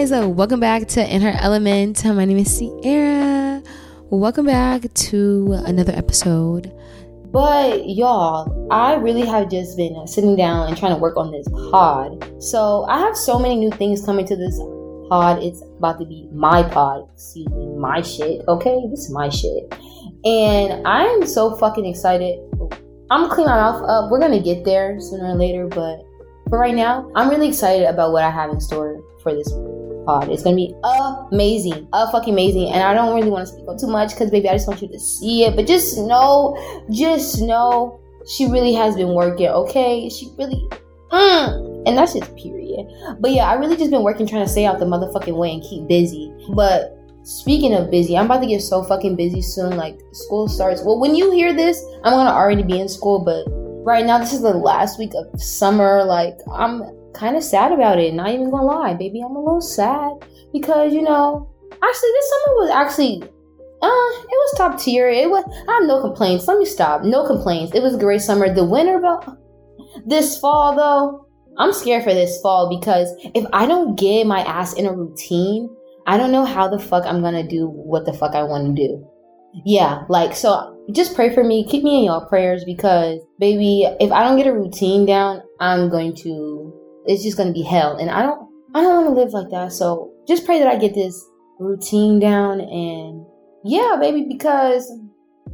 guys, 0.00 0.12
uh, 0.12 0.26
welcome 0.26 0.60
back 0.60 0.88
to 0.88 1.14
In 1.14 1.20
Her 1.20 1.34
Element. 1.40 2.02
My 2.06 2.24
name 2.24 2.38
is 2.38 2.56
Sierra. 2.56 3.62
Welcome 4.08 4.46
back 4.46 4.90
to 4.94 5.60
another 5.66 5.92
episode. 5.92 6.72
But 7.30 7.86
y'all, 7.86 8.66
I 8.72 8.94
really 8.94 9.26
have 9.26 9.50
just 9.50 9.76
been 9.76 10.06
sitting 10.06 10.36
down 10.36 10.68
and 10.68 10.76
trying 10.78 10.94
to 10.94 10.98
work 10.98 11.18
on 11.18 11.30
this 11.30 11.46
pod. 11.70 12.42
So 12.42 12.86
I 12.88 12.98
have 12.98 13.14
so 13.14 13.38
many 13.38 13.56
new 13.56 13.70
things 13.72 14.02
coming 14.02 14.24
to 14.24 14.36
this 14.36 14.58
pod. 15.10 15.42
It's 15.42 15.62
about 15.76 15.98
to 15.98 16.06
be 16.06 16.30
my 16.32 16.62
pod. 16.62 17.06
Excuse 17.12 17.50
me, 17.50 17.66
my 17.76 18.00
shit. 18.00 18.40
Okay, 18.48 18.80
this 18.90 19.00
is 19.00 19.10
my 19.10 19.28
shit. 19.28 19.70
And 20.24 20.88
I 20.88 21.04
am 21.04 21.26
so 21.26 21.56
fucking 21.56 21.84
excited. 21.84 22.38
I'm 23.10 23.24
gonna 23.24 23.34
clean 23.34 23.48
my 23.48 23.56
mouth 23.56 23.82
up. 23.82 24.10
We're 24.10 24.20
gonna 24.20 24.40
get 24.40 24.64
there 24.64 24.98
sooner 24.98 25.26
or 25.26 25.34
later, 25.34 25.66
but 25.66 26.00
for 26.48 26.58
right 26.58 26.74
now, 26.74 27.12
I'm 27.14 27.28
really 27.28 27.48
excited 27.48 27.86
about 27.86 28.12
what 28.12 28.24
I 28.24 28.30
have 28.30 28.48
in 28.48 28.62
store 28.62 29.02
for 29.22 29.34
this 29.34 29.52
pod. 30.04 30.28
It's 30.28 30.42
gonna 30.42 30.56
be 30.56 30.74
amazing, 31.30 31.88
a 31.92 32.10
fucking 32.10 32.34
amazing. 32.34 32.68
And 32.70 32.82
I 32.82 32.94
don't 32.94 33.14
really 33.14 33.30
want 33.30 33.46
to 33.46 33.52
speak 33.52 33.68
up 33.68 33.78
too 33.78 33.86
much 33.86 34.10
because, 34.10 34.30
baby, 34.30 34.48
I 34.48 34.54
just 34.54 34.68
want 34.68 34.82
you 34.82 34.88
to 34.88 35.00
see 35.00 35.44
it. 35.44 35.56
But 35.56 35.66
just 35.66 35.98
know, 35.98 36.56
just 36.90 37.40
know, 37.40 38.00
she 38.26 38.46
really 38.46 38.72
has 38.74 38.96
been 38.96 39.14
working. 39.14 39.48
Okay, 39.48 40.08
she 40.08 40.30
really, 40.38 40.68
mm, 41.10 41.82
and 41.86 41.96
that's 41.96 42.14
just 42.14 42.34
period. 42.36 42.86
But 43.20 43.32
yeah, 43.32 43.46
I 43.46 43.54
really 43.54 43.76
just 43.76 43.90
been 43.90 44.02
working 44.02 44.26
trying 44.26 44.44
to 44.44 44.50
stay 44.50 44.66
out 44.66 44.78
the 44.78 44.84
motherfucking 44.84 45.36
way 45.36 45.52
and 45.52 45.62
keep 45.62 45.86
busy. 45.88 46.32
But 46.54 46.96
speaking 47.22 47.74
of 47.74 47.90
busy, 47.90 48.16
I'm 48.16 48.26
about 48.26 48.40
to 48.40 48.46
get 48.46 48.62
so 48.62 48.82
fucking 48.82 49.16
busy 49.16 49.42
soon. 49.42 49.76
Like 49.76 49.98
school 50.12 50.48
starts. 50.48 50.82
Well, 50.82 51.00
when 51.00 51.14
you 51.14 51.30
hear 51.32 51.52
this, 51.52 51.82
I'm 52.04 52.12
gonna 52.12 52.30
already 52.30 52.62
be 52.62 52.80
in 52.80 52.88
school, 52.88 53.24
but 53.24 53.44
right 53.84 54.04
now 54.04 54.18
this 54.18 54.32
is 54.32 54.42
the 54.42 54.52
last 54.52 54.98
week 54.98 55.12
of 55.14 55.40
summer. 55.40 56.04
Like 56.04 56.38
I'm 56.52 56.82
kind 57.14 57.36
of 57.36 57.44
sad 57.44 57.72
about 57.72 57.98
it. 57.98 58.14
Not 58.14 58.30
even 58.30 58.50
gonna 58.50 58.64
lie, 58.64 58.94
baby, 58.94 59.22
I'm 59.22 59.36
a 59.36 59.38
little 59.38 59.60
sad 59.60 60.12
because 60.52 60.92
you 60.92 61.02
know, 61.02 61.50
actually 61.72 62.10
this 62.10 62.30
summer 62.30 62.56
was 62.56 62.70
actually. 62.70 63.22
Uh, 63.82 63.86
it 63.86 64.28
was 64.28 64.58
top 64.58 64.78
tier. 64.78 65.08
It 65.08 65.30
was. 65.30 65.42
I 65.66 65.72
have 65.72 65.84
no 65.84 66.02
complaints. 66.02 66.46
Let 66.46 66.58
me 66.58 66.66
stop. 66.66 67.02
No 67.02 67.26
complaints. 67.26 67.74
It 67.74 67.82
was 67.82 67.94
a 67.94 67.98
great 67.98 68.20
summer. 68.20 68.52
The 68.52 68.62
winter, 68.62 68.98
but 68.98 69.26
this 70.06 70.38
fall 70.38 70.76
though, 70.76 71.26
I'm 71.56 71.72
scared 71.72 72.04
for 72.04 72.12
this 72.12 72.38
fall 72.42 72.68
because 72.68 73.08
if 73.34 73.46
I 73.54 73.66
don't 73.66 73.98
get 73.98 74.26
my 74.26 74.40
ass 74.40 74.74
in 74.74 74.84
a 74.84 74.92
routine, 74.92 75.74
I 76.06 76.18
don't 76.18 76.32
know 76.32 76.44
how 76.44 76.68
the 76.68 76.78
fuck 76.78 77.04
I'm 77.06 77.22
gonna 77.22 77.46
do 77.46 77.68
what 77.68 78.04
the 78.04 78.12
fuck 78.12 78.34
I 78.34 78.42
want 78.42 78.76
to 78.76 78.88
do. 78.88 79.06
Yeah, 79.64 80.04
like 80.08 80.34
so. 80.34 80.76
Just 80.92 81.14
pray 81.14 81.32
for 81.34 81.44
me. 81.44 81.66
Keep 81.66 81.84
me 81.84 81.98
in 81.98 82.04
y'all 82.04 82.26
prayers 82.26 82.64
because, 82.64 83.20
baby, 83.38 83.84
if 84.00 84.10
I 84.12 84.24
don't 84.24 84.36
get 84.36 84.46
a 84.46 84.52
routine 84.52 85.06
down, 85.06 85.42
I'm 85.60 85.88
going 85.88 86.14
to. 86.16 86.76
It's 87.06 87.22
just 87.22 87.36
gonna 87.36 87.52
be 87.52 87.62
hell, 87.62 87.96
and 87.96 88.10
I 88.10 88.22
don't. 88.22 88.48
I 88.72 88.82
don't 88.82 89.04
want 89.04 89.16
to 89.16 89.20
live 89.20 89.32
like 89.32 89.50
that. 89.50 89.72
So 89.72 90.12
just 90.28 90.46
pray 90.46 90.60
that 90.60 90.68
I 90.68 90.76
get 90.76 90.94
this 90.94 91.24
routine 91.58 92.20
down, 92.20 92.60
and 92.60 93.26
yeah, 93.64 93.96
baby, 94.00 94.26
because 94.28 94.90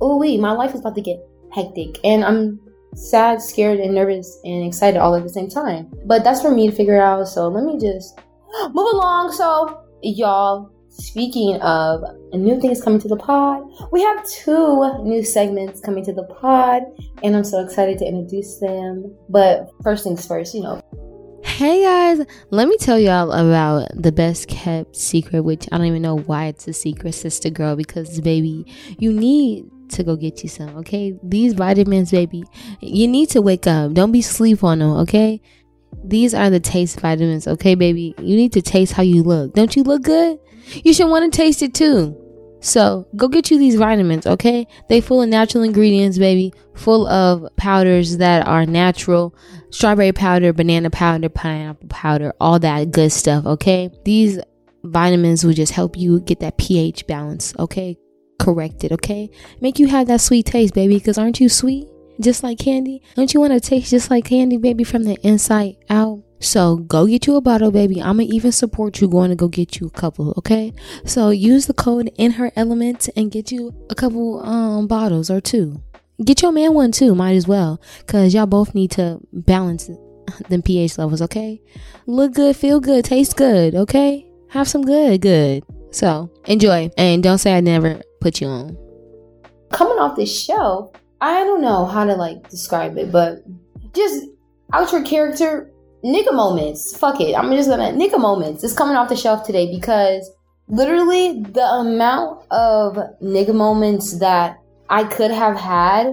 oh 0.00 0.18
wait, 0.18 0.40
my 0.40 0.52
life 0.52 0.74
is 0.74 0.80
about 0.80 0.94
to 0.96 1.02
get 1.02 1.18
hectic, 1.52 1.98
and 2.04 2.24
I'm 2.24 2.60
sad, 2.94 3.40
scared, 3.40 3.80
and 3.80 3.94
nervous 3.94 4.38
and 4.44 4.66
excited 4.66 4.98
all 4.98 5.14
at 5.14 5.22
the 5.22 5.28
same 5.28 5.48
time. 5.48 5.92
But 6.04 6.24
that's 6.24 6.42
for 6.42 6.50
me 6.50 6.68
to 6.68 6.76
figure 6.76 7.00
out. 7.00 7.28
So 7.28 7.48
let 7.48 7.64
me 7.64 7.78
just 7.78 8.18
move 8.72 8.94
along. 8.94 9.32
So 9.32 9.82
y'all 10.02 10.70
speaking 10.98 11.56
of 11.56 12.02
new 12.32 12.60
things 12.60 12.82
coming 12.82 12.98
to 12.98 13.08
the 13.08 13.16
pod 13.16 13.62
we 13.92 14.00
have 14.02 14.26
two 14.28 15.02
new 15.02 15.22
segments 15.22 15.80
coming 15.80 16.02
to 16.02 16.12
the 16.12 16.22
pod 16.24 16.82
and 17.22 17.36
i'm 17.36 17.44
so 17.44 17.62
excited 17.62 17.98
to 17.98 18.06
introduce 18.06 18.58
them 18.60 19.14
but 19.28 19.68
first 19.82 20.04
things 20.04 20.26
first 20.26 20.54
you 20.54 20.62
know 20.62 20.80
Hey 21.56 21.84
guys, 21.84 22.26
let 22.50 22.68
me 22.68 22.76
tell 22.76 22.98
y'all 22.98 23.32
about 23.32 23.88
the 23.94 24.12
best 24.12 24.46
kept 24.46 24.94
secret, 24.94 25.40
which 25.40 25.66
I 25.72 25.78
don't 25.78 25.86
even 25.86 26.02
know 26.02 26.18
why 26.18 26.48
it's 26.48 26.68
a 26.68 26.74
secret, 26.74 27.12
sister 27.12 27.48
girl, 27.48 27.76
because 27.76 28.20
baby, 28.20 28.70
you 28.98 29.10
need 29.10 29.64
to 29.92 30.04
go 30.04 30.16
get 30.16 30.42
you 30.42 30.50
some, 30.50 30.76
okay? 30.76 31.18
These 31.22 31.54
vitamins, 31.54 32.10
baby, 32.10 32.44
you 32.80 33.08
need 33.08 33.30
to 33.30 33.40
wake 33.40 33.66
up. 33.66 33.94
Don't 33.94 34.12
be 34.12 34.20
sleep 34.20 34.62
on 34.62 34.80
them, 34.80 34.90
okay? 34.98 35.40
These 36.04 36.34
are 36.34 36.50
the 36.50 36.60
taste 36.60 37.00
vitamins, 37.00 37.48
okay, 37.48 37.74
baby? 37.74 38.14
You 38.18 38.36
need 38.36 38.52
to 38.52 38.60
taste 38.60 38.92
how 38.92 39.02
you 39.02 39.22
look. 39.22 39.54
Don't 39.54 39.74
you 39.74 39.82
look 39.82 40.02
good? 40.02 40.38
You 40.84 40.92
should 40.92 41.08
want 41.08 41.32
to 41.32 41.34
taste 41.34 41.62
it 41.62 41.72
too. 41.72 42.25
So 42.60 43.06
go 43.14 43.28
get 43.28 43.50
you 43.50 43.58
these 43.58 43.76
vitamins, 43.76 44.26
okay? 44.26 44.66
They 44.88 45.00
full 45.00 45.22
of 45.22 45.28
natural 45.28 45.62
ingredients, 45.62 46.18
baby. 46.18 46.52
Full 46.74 47.06
of 47.06 47.46
powders 47.56 48.16
that 48.18 48.46
are 48.46 48.66
natural. 48.66 49.34
Strawberry 49.70 50.12
powder, 50.12 50.52
banana 50.52 50.90
powder, 50.90 51.28
pineapple 51.28 51.88
powder, 51.88 52.32
all 52.40 52.58
that 52.60 52.90
good 52.90 53.12
stuff, 53.12 53.46
okay? 53.46 53.90
These 54.04 54.40
vitamins 54.84 55.44
will 55.44 55.52
just 55.52 55.72
help 55.72 55.96
you 55.96 56.20
get 56.20 56.40
that 56.40 56.56
pH 56.58 57.06
balance, 57.06 57.54
okay? 57.58 57.98
Corrected, 58.38 58.92
okay? 58.92 59.30
Make 59.60 59.78
you 59.78 59.88
have 59.88 60.06
that 60.08 60.20
sweet 60.20 60.46
taste, 60.46 60.74
baby, 60.74 60.98
because 60.98 61.18
aren't 61.18 61.40
you 61.40 61.48
sweet? 61.48 61.88
Just 62.20 62.42
like 62.42 62.58
candy? 62.58 63.02
Don't 63.14 63.32
you 63.34 63.40
want 63.40 63.52
to 63.52 63.60
taste 63.60 63.90
just 63.90 64.10
like 64.10 64.24
candy, 64.24 64.56
baby, 64.56 64.84
from 64.84 65.02
the 65.02 65.16
inside 65.26 65.76
out? 65.90 66.22
So 66.38 66.76
go 66.76 67.06
get 67.06 67.26
you 67.26 67.36
a 67.36 67.40
bottle, 67.40 67.70
baby. 67.70 68.00
I'ma 68.02 68.22
even 68.22 68.52
support 68.52 69.00
you 69.00 69.08
going 69.08 69.30
to 69.30 69.36
go 69.36 69.48
get 69.48 69.80
you 69.80 69.86
a 69.86 69.90
couple, 69.90 70.34
okay? 70.38 70.72
So 71.04 71.30
use 71.30 71.66
the 71.66 71.74
code 71.74 72.10
in 72.16 72.32
her 72.32 72.52
element 72.56 73.08
and 73.16 73.30
get 73.30 73.50
you 73.50 73.74
a 73.90 73.94
couple 73.94 74.40
um 74.44 74.86
bottles 74.86 75.30
or 75.30 75.40
two. 75.40 75.82
Get 76.24 76.42
your 76.42 76.52
man 76.52 76.74
one 76.74 76.92
too, 76.92 77.14
might 77.14 77.36
as 77.36 77.46
well. 77.48 77.80
Cause 78.06 78.34
y'all 78.34 78.46
both 78.46 78.74
need 78.74 78.90
to 78.92 79.20
balance 79.32 79.90
them 80.48 80.62
pH 80.62 80.98
levels, 80.98 81.22
okay? 81.22 81.60
Look 82.06 82.34
good, 82.34 82.56
feel 82.56 82.80
good, 82.80 83.04
taste 83.04 83.36
good, 83.36 83.74
okay? 83.74 84.26
Have 84.50 84.68
some 84.68 84.82
good, 84.82 85.20
good. 85.20 85.64
So 85.90 86.30
enjoy 86.46 86.90
and 86.98 87.22
don't 87.22 87.38
say 87.38 87.56
I 87.56 87.60
never 87.60 88.00
put 88.20 88.40
you 88.40 88.48
on. 88.48 88.76
coming 89.72 89.98
off 89.98 90.16
this 90.16 90.30
show 90.44 90.92
i 91.20 91.42
don't 91.44 91.60
know 91.60 91.84
how 91.86 92.04
to 92.04 92.14
like 92.14 92.48
describe 92.50 92.96
it 92.98 93.10
but 93.10 93.42
just 93.94 94.26
out 94.72 94.92
your 94.92 95.02
character 95.02 95.70
nigga 96.04 96.32
moments. 96.32 96.96
Fuck 96.96 97.20
it. 97.20 97.34
I'm 97.34 97.50
just 97.52 97.68
gonna 97.68 97.92
nigga 97.92 98.18
moments. 98.18 98.64
It's 98.64 98.74
coming 98.74 98.96
off 98.96 99.08
the 99.08 99.16
shelf 99.16 99.46
today 99.46 99.74
because 99.74 100.30
literally 100.68 101.42
the 101.42 101.64
amount 101.64 102.44
of 102.50 102.96
nigga 103.22 103.54
moments 103.54 104.18
that 104.18 104.58
i 104.90 105.04
could 105.04 105.30
have 105.30 105.56
had 105.56 106.12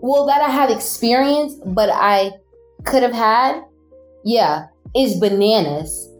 well 0.00 0.26
that 0.26 0.40
i 0.40 0.48
have 0.48 0.70
experienced 0.70 1.60
but 1.66 1.90
i 1.92 2.30
could 2.84 3.02
have 3.02 3.12
had 3.12 3.62
yeah 4.24 4.68
is 4.96 5.20
bananas. 5.20 6.10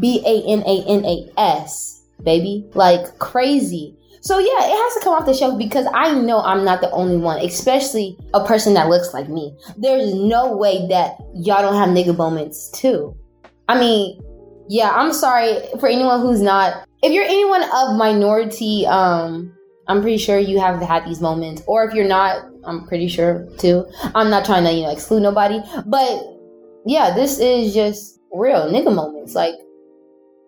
B-a-n-a-n-a-s 0.00 2.02
baby. 2.22 2.66
Like 2.74 3.18
crazy 3.18 3.95
so 4.26 4.40
yeah, 4.40 4.58
it 4.58 4.76
has 4.76 4.94
to 4.94 5.00
come 5.04 5.12
off 5.12 5.24
the 5.24 5.32
shelf 5.32 5.56
because 5.56 5.86
I 5.94 6.12
know 6.12 6.40
I'm 6.40 6.64
not 6.64 6.80
the 6.80 6.90
only 6.90 7.16
one, 7.16 7.40
especially 7.44 8.18
a 8.34 8.44
person 8.44 8.74
that 8.74 8.88
looks 8.88 9.14
like 9.14 9.28
me. 9.28 9.56
There's 9.76 10.12
no 10.14 10.56
way 10.56 10.84
that 10.88 11.16
y'all 11.32 11.62
don't 11.62 11.76
have 11.76 11.90
nigga 11.90 12.16
moments 12.16 12.68
too. 12.70 13.16
I 13.68 13.78
mean, 13.78 14.20
yeah, 14.68 14.90
I'm 14.90 15.12
sorry 15.12 15.60
for 15.78 15.88
anyone 15.88 16.22
who's 16.22 16.42
not. 16.42 16.88
If 17.04 17.12
you're 17.12 17.22
anyone 17.22 17.62
of 17.62 17.96
minority, 17.96 18.84
um, 18.88 19.56
I'm 19.86 20.02
pretty 20.02 20.18
sure 20.18 20.40
you 20.40 20.58
have 20.58 20.82
had 20.82 21.06
these 21.06 21.20
moments. 21.20 21.62
Or 21.68 21.84
if 21.84 21.94
you're 21.94 22.04
not, 22.04 22.46
I'm 22.64 22.84
pretty 22.88 23.06
sure 23.06 23.48
too. 23.58 23.86
I'm 24.16 24.28
not 24.28 24.44
trying 24.44 24.64
to, 24.64 24.72
you 24.72 24.82
know, 24.82 24.90
exclude 24.90 25.22
nobody, 25.22 25.60
but 25.86 26.20
yeah, 26.84 27.14
this 27.14 27.38
is 27.38 27.72
just 27.72 28.18
real 28.32 28.72
nigga 28.72 28.92
moments. 28.92 29.36
Like, 29.36 29.54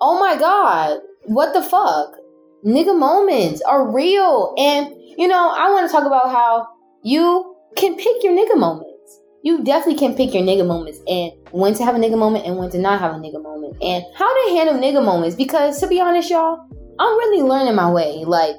oh 0.00 0.18
my 0.18 0.36
god, 0.36 0.98
what 1.26 1.54
the 1.54 1.62
fuck? 1.62 2.17
Nigga 2.64 2.98
moments 2.98 3.62
are 3.62 3.90
real. 3.90 4.54
And, 4.58 4.94
you 5.16 5.28
know, 5.28 5.54
I 5.56 5.70
want 5.70 5.88
to 5.88 5.92
talk 5.92 6.06
about 6.06 6.30
how 6.30 6.68
you 7.02 7.56
can 7.76 7.96
pick 7.96 8.22
your 8.22 8.32
nigga 8.32 8.58
moments. 8.58 8.94
You 9.42 9.62
definitely 9.62 9.98
can 9.98 10.14
pick 10.14 10.34
your 10.34 10.42
nigga 10.42 10.66
moments 10.66 11.00
and 11.06 11.32
when 11.52 11.72
to 11.74 11.84
have 11.84 11.94
a 11.94 11.98
nigga 11.98 12.18
moment 12.18 12.44
and 12.44 12.56
when 12.56 12.70
to 12.70 12.78
not 12.78 13.00
have 13.00 13.14
a 13.14 13.18
nigga 13.18 13.40
moment 13.42 13.76
and 13.80 14.04
how 14.16 14.46
to 14.46 14.56
handle 14.56 14.74
nigga 14.74 15.04
moments. 15.04 15.36
Because 15.36 15.78
to 15.80 15.86
be 15.86 16.00
honest, 16.00 16.30
y'all, 16.30 16.58
I'm 16.98 17.18
really 17.18 17.42
learning 17.42 17.76
my 17.76 17.90
way. 17.90 18.24
Like, 18.24 18.56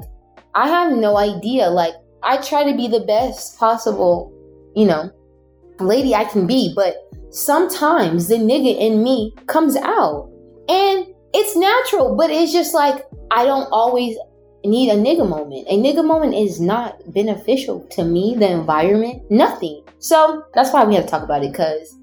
I 0.55 0.67
have 0.67 0.93
no 0.93 1.17
idea. 1.17 1.69
Like, 1.69 1.93
I 2.23 2.37
try 2.37 2.69
to 2.69 2.75
be 2.75 2.87
the 2.87 3.01
best 3.01 3.59
possible, 3.59 4.33
you 4.75 4.85
know, 4.85 5.11
lady 5.79 6.15
I 6.15 6.25
can 6.25 6.47
be, 6.47 6.73
but 6.75 6.95
sometimes 7.29 8.27
the 8.27 8.35
nigga 8.35 8.77
in 8.77 9.03
me 9.03 9.35
comes 9.47 9.75
out. 9.75 10.31
And 10.69 11.07
it's 11.33 11.55
natural, 11.55 12.15
but 12.15 12.29
it's 12.29 12.51
just 12.51 12.73
like 12.73 13.05
I 13.31 13.45
don't 13.45 13.67
always 13.71 14.17
need 14.65 14.89
a 14.89 14.95
nigga 14.95 15.27
moment. 15.27 15.67
A 15.69 15.77
nigga 15.77 16.05
moment 16.05 16.33
is 16.33 16.59
not 16.59 17.13
beneficial 17.13 17.81
to 17.91 18.03
me, 18.03 18.35
the 18.37 18.49
environment, 18.49 19.23
nothing. 19.29 19.83
So 19.99 20.43
that's 20.53 20.73
why 20.73 20.83
we 20.85 20.95
have 20.95 21.05
to 21.05 21.09
talk 21.09 21.23
about 21.23 21.43
it 21.43 21.51
because, 21.51 21.95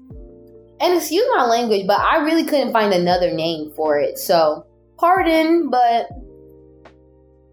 and 0.79 0.95
excuse 0.95 1.25
my 1.35 1.45
language, 1.45 1.85
but 1.87 1.99
I 1.99 2.17
really 2.17 2.43
couldn't 2.43 2.73
find 2.73 2.93
another 2.93 3.31
name 3.31 3.71
for 3.75 3.99
it. 3.99 4.17
So 4.17 4.65
pardon, 4.97 5.69
but 5.69 6.09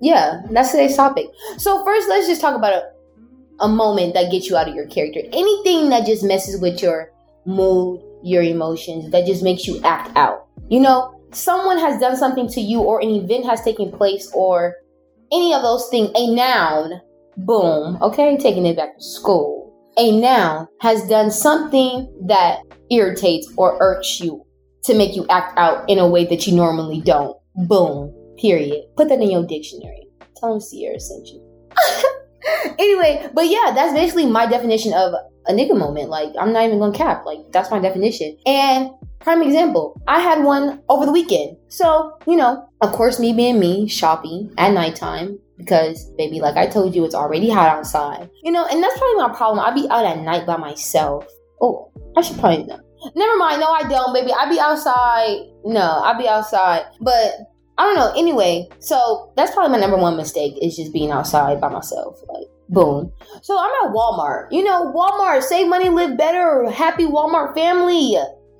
yeah, 0.00 0.42
that's 0.50 0.70
today's 0.70 0.96
topic. 0.96 1.26
So 1.58 1.84
first, 1.84 2.08
let's 2.08 2.26
just 2.26 2.40
talk 2.40 2.56
about 2.56 2.72
a, 2.72 2.90
a 3.60 3.68
moment 3.68 4.14
that 4.14 4.30
gets 4.30 4.48
you 4.48 4.56
out 4.56 4.68
of 4.68 4.74
your 4.74 4.86
character. 4.86 5.20
Anything 5.32 5.90
that 5.90 6.06
just 6.06 6.24
messes 6.24 6.60
with 6.60 6.82
your 6.82 7.10
mood, 7.46 8.02
your 8.22 8.42
emotions, 8.42 9.10
that 9.10 9.26
just 9.26 9.42
makes 9.42 9.66
you 9.66 9.80
act 9.82 10.14
out. 10.16 10.46
You 10.68 10.80
know, 10.80 11.13
someone 11.34 11.78
has 11.78 12.00
done 12.00 12.16
something 12.16 12.48
to 12.48 12.60
you 12.60 12.80
or 12.80 13.00
an 13.00 13.10
event 13.10 13.44
has 13.46 13.62
taken 13.62 13.90
place 13.90 14.30
or 14.34 14.74
any 15.32 15.52
of 15.52 15.62
those 15.62 15.88
things, 15.88 16.10
a 16.14 16.34
noun, 16.34 17.00
boom, 17.36 17.98
okay, 18.02 18.36
taking 18.36 18.66
it 18.66 18.76
back 18.76 18.96
to 18.96 19.02
school. 19.02 19.62
A 19.96 20.20
noun 20.20 20.66
has 20.80 21.06
done 21.08 21.30
something 21.30 22.12
that 22.26 22.60
irritates 22.90 23.52
or 23.56 23.76
irks 23.80 24.20
you 24.20 24.44
to 24.84 24.94
make 24.94 25.16
you 25.16 25.26
act 25.30 25.56
out 25.58 25.88
in 25.88 25.98
a 25.98 26.08
way 26.08 26.24
that 26.26 26.46
you 26.46 26.54
normally 26.54 27.00
don't. 27.00 27.36
Boom. 27.54 28.12
Period. 28.38 28.84
Put 28.96 29.08
that 29.08 29.20
in 29.20 29.30
your 29.30 29.46
dictionary. 29.46 30.06
Tell 30.36 30.50
them 30.50 30.60
Sierra 30.60 30.98
sent 30.98 31.28
you. 31.28 31.40
anyway, 32.78 33.28
but 33.32 33.46
yeah, 33.46 33.72
that's 33.74 33.94
basically 33.94 34.26
my 34.26 34.46
definition 34.46 34.92
of 34.92 35.14
a 35.46 35.52
nigga 35.52 35.78
moment. 35.78 36.10
Like, 36.10 36.30
I'm 36.38 36.52
not 36.52 36.64
even 36.64 36.80
gonna 36.80 36.96
cap. 36.96 37.24
Like, 37.24 37.38
that's 37.52 37.70
my 37.70 37.78
definition. 37.78 38.36
And 38.46 38.90
prime 39.24 39.42
example, 39.42 40.00
I 40.06 40.20
had 40.20 40.44
one 40.44 40.82
over 40.88 41.04
the 41.06 41.12
weekend. 41.12 41.56
So, 41.68 42.16
you 42.26 42.36
know, 42.36 42.68
of 42.80 42.92
course, 42.92 43.18
me 43.18 43.32
being 43.32 43.58
me, 43.58 43.88
shopping 43.88 44.54
at 44.56 44.72
nighttime, 44.72 45.38
because 45.56 46.10
baby 46.18 46.40
like 46.40 46.56
i 46.56 46.66
told 46.66 46.96
you 46.96 47.04
it's 47.04 47.14
already 47.14 47.48
hot 47.48 47.68
outside 47.68 48.28
you 48.42 48.50
know 48.50 48.66
and 48.66 48.82
that's 48.82 48.98
probably 48.98 49.22
my 49.22 49.32
problem 49.36 49.64
i 49.64 49.72
be 49.72 49.88
out 49.88 50.04
at 50.04 50.18
night 50.18 50.44
by 50.44 50.56
myself 50.56 51.24
oh 51.60 51.92
i 52.16 52.22
should 52.22 52.36
probably 52.38 52.64
know 52.64 52.80
never 53.14 53.36
mind 53.36 53.60
no 53.60 53.68
i 53.68 53.88
don't 53.88 54.12
baby 54.12 54.32
i 54.32 54.48
be 54.50 54.58
outside 54.58 55.46
no 55.64 56.00
i 56.02 56.12
be 56.18 56.26
outside 56.26 56.84
but 57.00 57.34
I 57.76 57.82
don't 57.82 57.96
know. 57.96 58.12
Anyway, 58.16 58.68
so 58.78 59.32
that's 59.36 59.52
probably 59.52 59.72
my 59.72 59.80
number 59.80 59.96
one 59.96 60.16
mistake 60.16 60.54
is 60.62 60.76
just 60.76 60.92
being 60.92 61.10
outside 61.10 61.60
by 61.60 61.68
myself. 61.68 62.20
Like, 62.28 62.46
boom. 62.68 63.10
So 63.42 63.58
I'm 63.58 63.70
at 63.84 63.92
Walmart. 63.92 64.52
You 64.52 64.62
know, 64.62 64.92
Walmart, 64.94 65.42
save 65.42 65.68
money, 65.68 65.88
live 65.88 66.16
better. 66.16 66.70
Happy 66.70 67.04
Walmart 67.04 67.54
family. 67.54 68.16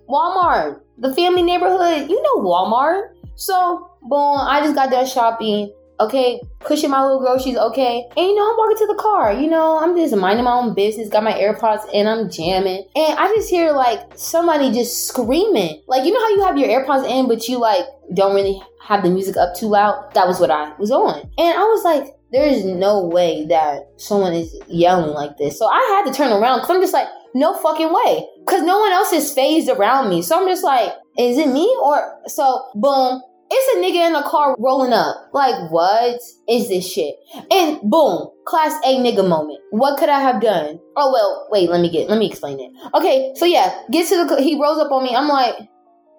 Walmart, 0.09 0.81
the 0.99 1.15
family 1.15 1.43
neighborhood. 1.43 2.11
You 2.11 2.23
know 2.23 2.43
Walmart. 2.43 3.11
So, 3.37 3.91
boom, 4.03 4.39
I 4.41 4.61
just 4.63 4.75
got 4.75 4.91
done 4.91 5.07
shopping. 5.07 5.73
Okay, 6.01 6.41
pushing 6.61 6.91
my 6.91 7.03
little 7.03 7.21
groceries. 7.21 7.57
Okay, 7.57 8.05
and 8.17 8.27
you 8.27 8.35
know 8.35 8.51
I'm 8.51 8.57
walking 8.57 8.77
to 8.79 8.87
the 8.87 9.01
car. 9.01 9.33
You 9.33 9.49
know 9.49 9.79
I'm 9.79 9.97
just 9.97 10.15
minding 10.17 10.45
my 10.45 10.53
own 10.53 10.75
business. 10.75 11.09
Got 11.09 11.23
my 11.23 11.33
AirPods 11.33 11.89
and 11.95 12.09
I'm 12.09 12.29
jamming, 12.29 12.85
and 12.97 13.19
I 13.19 13.29
just 13.29 13.49
hear 13.49 13.73
like 13.73 14.01
somebody 14.17 14.73
just 14.73 15.07
screaming. 15.07 15.83
Like 15.87 16.05
you 16.05 16.13
know 16.13 16.21
how 16.21 16.31
you 16.31 16.45
have 16.45 16.59
your 16.59 16.69
AirPods 16.69 17.09
in, 17.09 17.29
but 17.29 17.47
you 17.49 17.59
like 17.59 17.85
don't 18.13 18.35
really 18.35 18.61
have 18.85 19.03
the 19.03 19.11
music 19.11 19.37
up 19.37 19.55
too 19.55 19.69
loud. 19.69 20.13
That 20.15 20.27
was 20.27 20.41
what 20.41 20.51
I 20.51 20.75
was 20.79 20.91
on. 20.91 21.21
And 21.39 21.59
I 21.59 21.63
was 21.63 21.85
like, 21.85 22.15
there 22.33 22.45
is 22.45 22.65
no 22.65 23.07
way 23.07 23.47
that 23.47 23.89
someone 23.97 24.35
is 24.35 24.55
yelling 24.69 25.15
like 25.15 25.39
this. 25.39 25.59
So 25.59 25.67
I 25.67 25.79
had 26.05 26.11
to 26.11 26.17
turn 26.17 26.33
around 26.33 26.59
because 26.59 26.71
I'm 26.71 26.83
just 26.83 26.93
like, 26.93 27.09
no 27.35 27.55
fucking 27.55 27.93
way. 27.93 28.27
Because 28.45 28.63
no 28.63 28.79
one 28.79 28.93
else 28.93 29.13
is 29.13 29.33
phased 29.33 29.69
around 29.69 30.09
me. 30.09 30.23
So 30.23 30.41
I'm 30.41 30.49
just 30.49 30.65
like, 30.65 30.93
is 31.19 31.39
it 31.39 31.49
me? 31.49 31.77
Or 31.83 32.21
so 32.27 32.65
boom. 32.75 33.23
It's 33.51 33.77
a 33.77 33.81
nigga 33.81 34.09
in 34.09 34.17
a 34.17 34.23
car 34.23 34.57
rolling 34.59 34.93
up. 34.93 35.29
Like, 35.33 35.71
what 35.71 36.19
is 36.49 36.69
this 36.69 36.91
shit? 36.91 37.15
And 37.51 37.79
boom, 37.83 38.29
class 38.47 38.73
A 38.85 38.97
nigga 38.97 39.27
moment. 39.29 39.61
What 39.71 39.99
could 39.99 40.09
I 40.09 40.21
have 40.21 40.41
done? 40.41 40.81
Oh 40.97 41.13
well, 41.13 41.47
wait, 41.51 41.69
let 41.69 41.81
me 41.81 41.91
get 41.91 42.09
let 42.09 42.19
me 42.19 42.27
explain 42.27 42.59
it. 42.59 42.73
Okay, 42.95 43.33
so 43.37 43.45
yeah, 43.45 43.83
get 43.91 44.09
to 44.09 44.25
the 44.25 44.43
he 44.43 44.61
rolls 44.61 44.79
up 44.79 44.91
on 44.91 45.05
me. 45.05 45.15
I'm 45.15 45.29
like, 45.29 45.55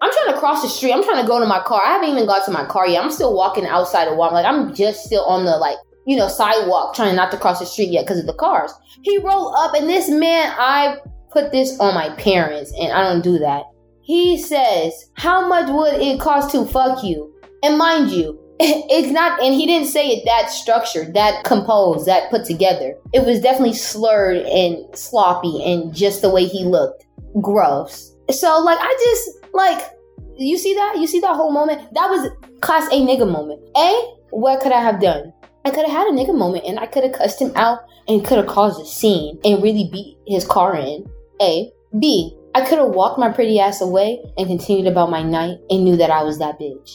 I'm 0.00 0.10
trying 0.12 0.34
to 0.34 0.38
cross 0.38 0.62
the 0.62 0.68
street. 0.68 0.92
I'm 0.92 1.02
trying 1.02 1.22
to 1.22 1.26
go 1.26 1.40
to 1.40 1.46
my 1.46 1.60
car. 1.60 1.82
I 1.84 1.94
haven't 1.94 2.10
even 2.10 2.26
got 2.26 2.44
to 2.46 2.52
my 2.52 2.64
car 2.66 2.86
yet. 2.86 3.02
I'm 3.02 3.10
still 3.10 3.34
walking 3.34 3.66
outside 3.66 4.08
of 4.08 4.14
Walmart. 4.14 4.32
Like 4.32 4.46
I'm 4.46 4.74
just 4.74 5.04
still 5.04 5.24
on 5.24 5.44
the 5.44 5.56
like 5.56 5.78
you 6.06 6.16
know 6.16 6.28
sidewalk, 6.28 6.94
trying 6.94 7.16
not 7.16 7.30
to 7.32 7.36
cross 7.36 7.58
the 7.58 7.66
street 7.66 7.90
yet 7.90 8.04
because 8.04 8.20
of 8.20 8.26
the 8.26 8.34
cars. 8.34 8.72
He 9.02 9.18
rolled 9.18 9.54
up, 9.56 9.74
and 9.74 9.88
this 9.88 10.08
man, 10.08 10.54
I 10.56 10.98
put 11.30 11.52
this 11.52 11.78
on 11.80 11.94
my 11.94 12.10
parents, 12.16 12.72
and 12.78 12.92
I 12.92 13.02
don't 13.02 13.22
do 13.22 13.38
that. 13.38 13.64
He 14.02 14.38
says, 14.38 15.10
"How 15.14 15.48
much 15.48 15.68
would 15.68 16.00
it 16.00 16.20
cost 16.20 16.52
to 16.52 16.64
fuck 16.64 17.04
you?" 17.04 17.32
And 17.62 17.76
mind 17.76 18.10
you, 18.10 18.38
it's 18.60 19.12
not, 19.12 19.42
and 19.42 19.52
he 19.54 19.66
didn't 19.66 19.88
say 19.88 20.08
it 20.08 20.24
that 20.24 20.50
structured, 20.50 21.14
that 21.14 21.44
composed, 21.44 22.06
that 22.06 22.30
put 22.30 22.44
together. 22.44 22.96
It 23.12 23.26
was 23.26 23.40
definitely 23.40 23.74
slurred 23.74 24.38
and 24.46 24.78
sloppy, 24.96 25.62
and 25.64 25.94
just 25.94 26.22
the 26.22 26.30
way 26.30 26.46
he 26.46 26.64
looked, 26.64 27.04
gross. 27.42 28.14
So 28.30 28.58
like, 28.60 28.78
I 28.80 28.96
just 29.04 29.54
like, 29.54 29.90
you 30.36 30.56
see 30.58 30.74
that? 30.74 30.96
You 30.98 31.06
see 31.06 31.20
that 31.20 31.34
whole 31.34 31.52
moment? 31.52 31.92
That 31.94 32.08
was 32.08 32.30
class 32.60 32.86
A 32.88 32.96
nigga 32.96 33.30
moment. 33.30 33.60
A, 33.76 34.14
what 34.30 34.60
could 34.60 34.72
I 34.72 34.80
have 34.80 35.00
done? 35.00 35.32
I 35.66 35.70
could 35.70 35.84
have 35.84 35.90
had 35.90 36.06
a 36.06 36.12
nigga 36.12 36.32
moment 36.32 36.64
and 36.64 36.78
I 36.78 36.86
could 36.86 37.02
have 37.02 37.12
cussed 37.12 37.42
him 37.42 37.50
out 37.56 37.80
and 38.06 38.24
could 38.24 38.38
have 38.38 38.46
caused 38.46 38.80
a 38.80 38.86
scene 38.86 39.36
and 39.44 39.60
really 39.60 39.90
beat 39.92 40.16
his 40.24 40.44
car 40.44 40.76
in. 40.76 41.04
A. 41.42 41.72
B. 41.98 42.38
I 42.54 42.60
could 42.64 42.78
have 42.78 42.90
walked 42.90 43.18
my 43.18 43.32
pretty 43.32 43.58
ass 43.58 43.80
away 43.80 44.22
and 44.38 44.46
continued 44.46 44.86
about 44.86 45.10
my 45.10 45.24
night 45.24 45.58
and 45.68 45.82
knew 45.82 45.96
that 45.96 46.08
I 46.08 46.22
was 46.22 46.38
that 46.38 46.60
bitch. 46.60 46.88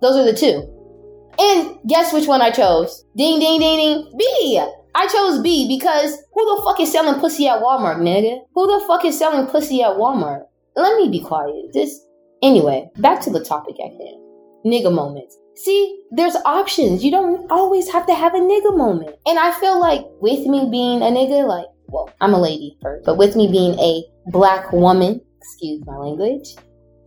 Those 0.00 0.14
are 0.14 0.24
the 0.24 0.32
two. 0.32 0.72
And 1.40 1.80
guess 1.88 2.12
which 2.12 2.28
one 2.28 2.42
I 2.42 2.52
chose? 2.52 3.04
Ding, 3.16 3.40
ding, 3.40 3.58
ding, 3.58 3.76
ding. 3.76 4.16
B. 4.16 4.62
I 4.94 5.08
chose 5.08 5.42
B 5.42 5.66
because 5.66 6.16
who 6.32 6.56
the 6.56 6.62
fuck 6.62 6.78
is 6.78 6.92
selling 6.92 7.18
pussy 7.18 7.48
at 7.48 7.60
Walmart, 7.60 7.96
nigga? 7.96 8.38
Who 8.54 8.66
the 8.68 8.86
fuck 8.86 9.04
is 9.04 9.18
selling 9.18 9.48
pussy 9.48 9.82
at 9.82 9.96
Walmart? 9.96 10.44
let 10.76 10.96
me 10.96 11.08
be 11.08 11.20
quiet. 11.20 11.72
This 11.72 11.98
anyway, 12.40 12.88
back 12.98 13.20
to 13.22 13.30
the 13.30 13.44
topic 13.44 13.74
at 13.80 13.90
hand. 13.90 14.20
Nigga 14.64 14.94
moments. 14.94 15.36
See, 15.56 16.02
there's 16.10 16.36
options. 16.44 17.02
You 17.02 17.10
don't 17.10 17.50
always 17.50 17.90
have 17.90 18.06
to 18.06 18.14
have 18.14 18.34
a 18.34 18.38
nigga 18.38 18.76
moment. 18.76 19.16
And 19.26 19.38
I 19.38 19.58
feel 19.58 19.80
like 19.80 20.04
with 20.20 20.46
me 20.46 20.68
being 20.70 21.02
a 21.02 21.06
nigga, 21.06 21.46
like, 21.46 21.66
well, 21.86 22.10
I'm 22.20 22.34
a 22.34 22.40
lady 22.40 22.76
first, 22.82 23.06
but 23.06 23.16
with 23.16 23.36
me 23.36 23.50
being 23.50 23.78
a 23.78 24.04
black 24.30 24.72
woman, 24.72 25.20
excuse 25.40 25.82
my 25.86 25.96
language, 25.96 26.54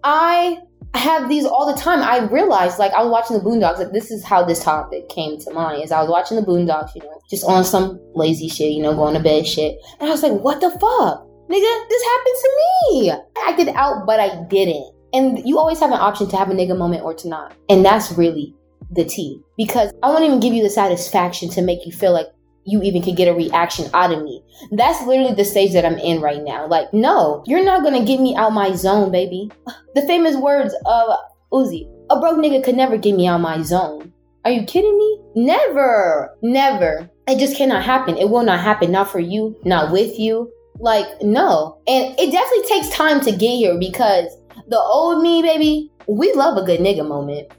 I 0.04 0.60
have 0.96 1.30
these 1.30 1.46
all 1.46 1.72
the 1.72 1.80
time. 1.80 2.00
I 2.00 2.26
realized, 2.32 2.80
like, 2.80 2.92
I 2.94 3.04
was 3.04 3.12
watching 3.12 3.38
the 3.38 3.44
Boondocks. 3.44 3.78
Like, 3.78 3.92
this 3.92 4.10
is 4.10 4.24
how 4.24 4.44
this 4.44 4.64
topic 4.64 5.10
came 5.10 5.40
to 5.42 5.52
mind. 5.52 5.84
Is 5.84 5.92
I 5.92 6.02
was 6.02 6.10
watching 6.10 6.38
the 6.38 6.44
Boondocks, 6.44 6.96
you 6.96 7.02
know, 7.02 7.22
just 7.30 7.44
on 7.46 7.64
some 7.64 8.00
lazy 8.16 8.48
shit, 8.48 8.72
you 8.72 8.82
know, 8.82 8.96
going 8.96 9.14
to 9.14 9.20
bed 9.20 9.46
shit, 9.46 9.78
and 10.00 10.10
I 10.10 10.12
was 10.12 10.24
like, 10.24 10.32
what 10.32 10.60
the 10.62 10.72
fuck? 10.72 11.28
Nigga, 11.50 11.90
this 11.90 12.04
happened 12.04 12.36
to 12.42 12.50
me. 12.92 13.12
I 13.12 13.50
acted 13.50 13.70
out, 13.70 14.06
but 14.08 14.20
I 14.20 14.44
didn't. 14.50 14.94
And 15.14 15.48
you 15.48 15.58
always 15.58 15.80
have 15.80 15.92
an 15.92 16.00
option 16.00 16.28
to 16.30 16.38
have 16.38 16.50
a 16.50 16.54
nigga 16.54 16.78
moment 16.78 17.04
or 17.04 17.14
to 17.16 17.28
not. 17.28 17.56
And 17.70 17.84
that's 17.84 18.12
really 18.12 18.56
the 18.92 19.06
T. 19.06 19.42
Because 19.58 19.92
I 20.04 20.10
won't 20.10 20.24
even 20.24 20.40
give 20.40 20.54
you 20.54 20.64
the 20.64 20.70
satisfaction 20.70 21.50
to 21.50 21.62
make 21.62 21.86
you 21.86 21.92
feel 21.92 22.14
like 22.14 22.28
you 22.66 22.82
even 22.84 23.02
could 23.02 23.16
get 23.16 23.28
a 23.28 23.34
reaction 23.34 23.90
out 23.94 24.12
of 24.12 24.22
me. 24.24 24.44
That's 24.72 25.06
literally 25.06 25.34
the 25.34 25.46
stage 25.46 25.74
that 25.74 25.86
I'm 25.86 25.98
in 25.98 26.22
right 26.22 26.44
now. 26.44 26.68
Like, 26.68 26.94
no, 26.94 27.44
you're 27.48 27.64
not 27.64 27.84
gonna 27.84 28.06
get 28.06 28.20
me 28.20 28.36
out 28.36 28.54
my 28.54 28.74
zone, 28.74 29.12
baby. 29.12 29.52
The 29.96 30.04
famous 30.04 30.36
words 30.36 30.74
of 30.86 31.18
Uzi 31.52 31.90
a 32.10 32.20
broke 32.20 32.38
nigga 32.38 32.64
could 32.64 32.76
never 32.76 32.98
get 32.98 33.16
me 33.16 33.28
out 33.28 33.42
my 33.42 33.62
zone. 33.62 34.12
Are 34.46 34.52
you 34.52 34.64
kidding 34.64 34.98
me? 34.98 35.20
Never, 35.36 36.36
never. 36.42 37.10
It 37.28 37.40
just 37.40 37.56
cannot 37.56 37.84
happen. 37.84 38.18
It 38.18 38.30
will 38.30 38.44
not 38.44 38.60
happen. 38.60 38.92
Not 38.92 39.12
for 39.12 39.20
you, 39.20 39.56
not 39.64 39.92
with 39.92 40.18
you, 40.18 40.52
like, 40.80 41.22
no. 41.22 41.80
And 41.88 42.18
it 42.18 42.32
definitely 42.32 42.68
takes 42.68 42.90
time 42.90 43.22
to 43.22 43.32
get 43.32 43.58
here 43.58 43.78
because 43.78 44.28
the 44.68 44.80
old 44.80 45.22
me, 45.22 45.42
baby, 45.42 45.92
we 46.08 46.34
love 46.34 46.58
a 46.58 46.66
good 46.66 46.80
nigga 46.80 47.08
moment. 47.08 47.52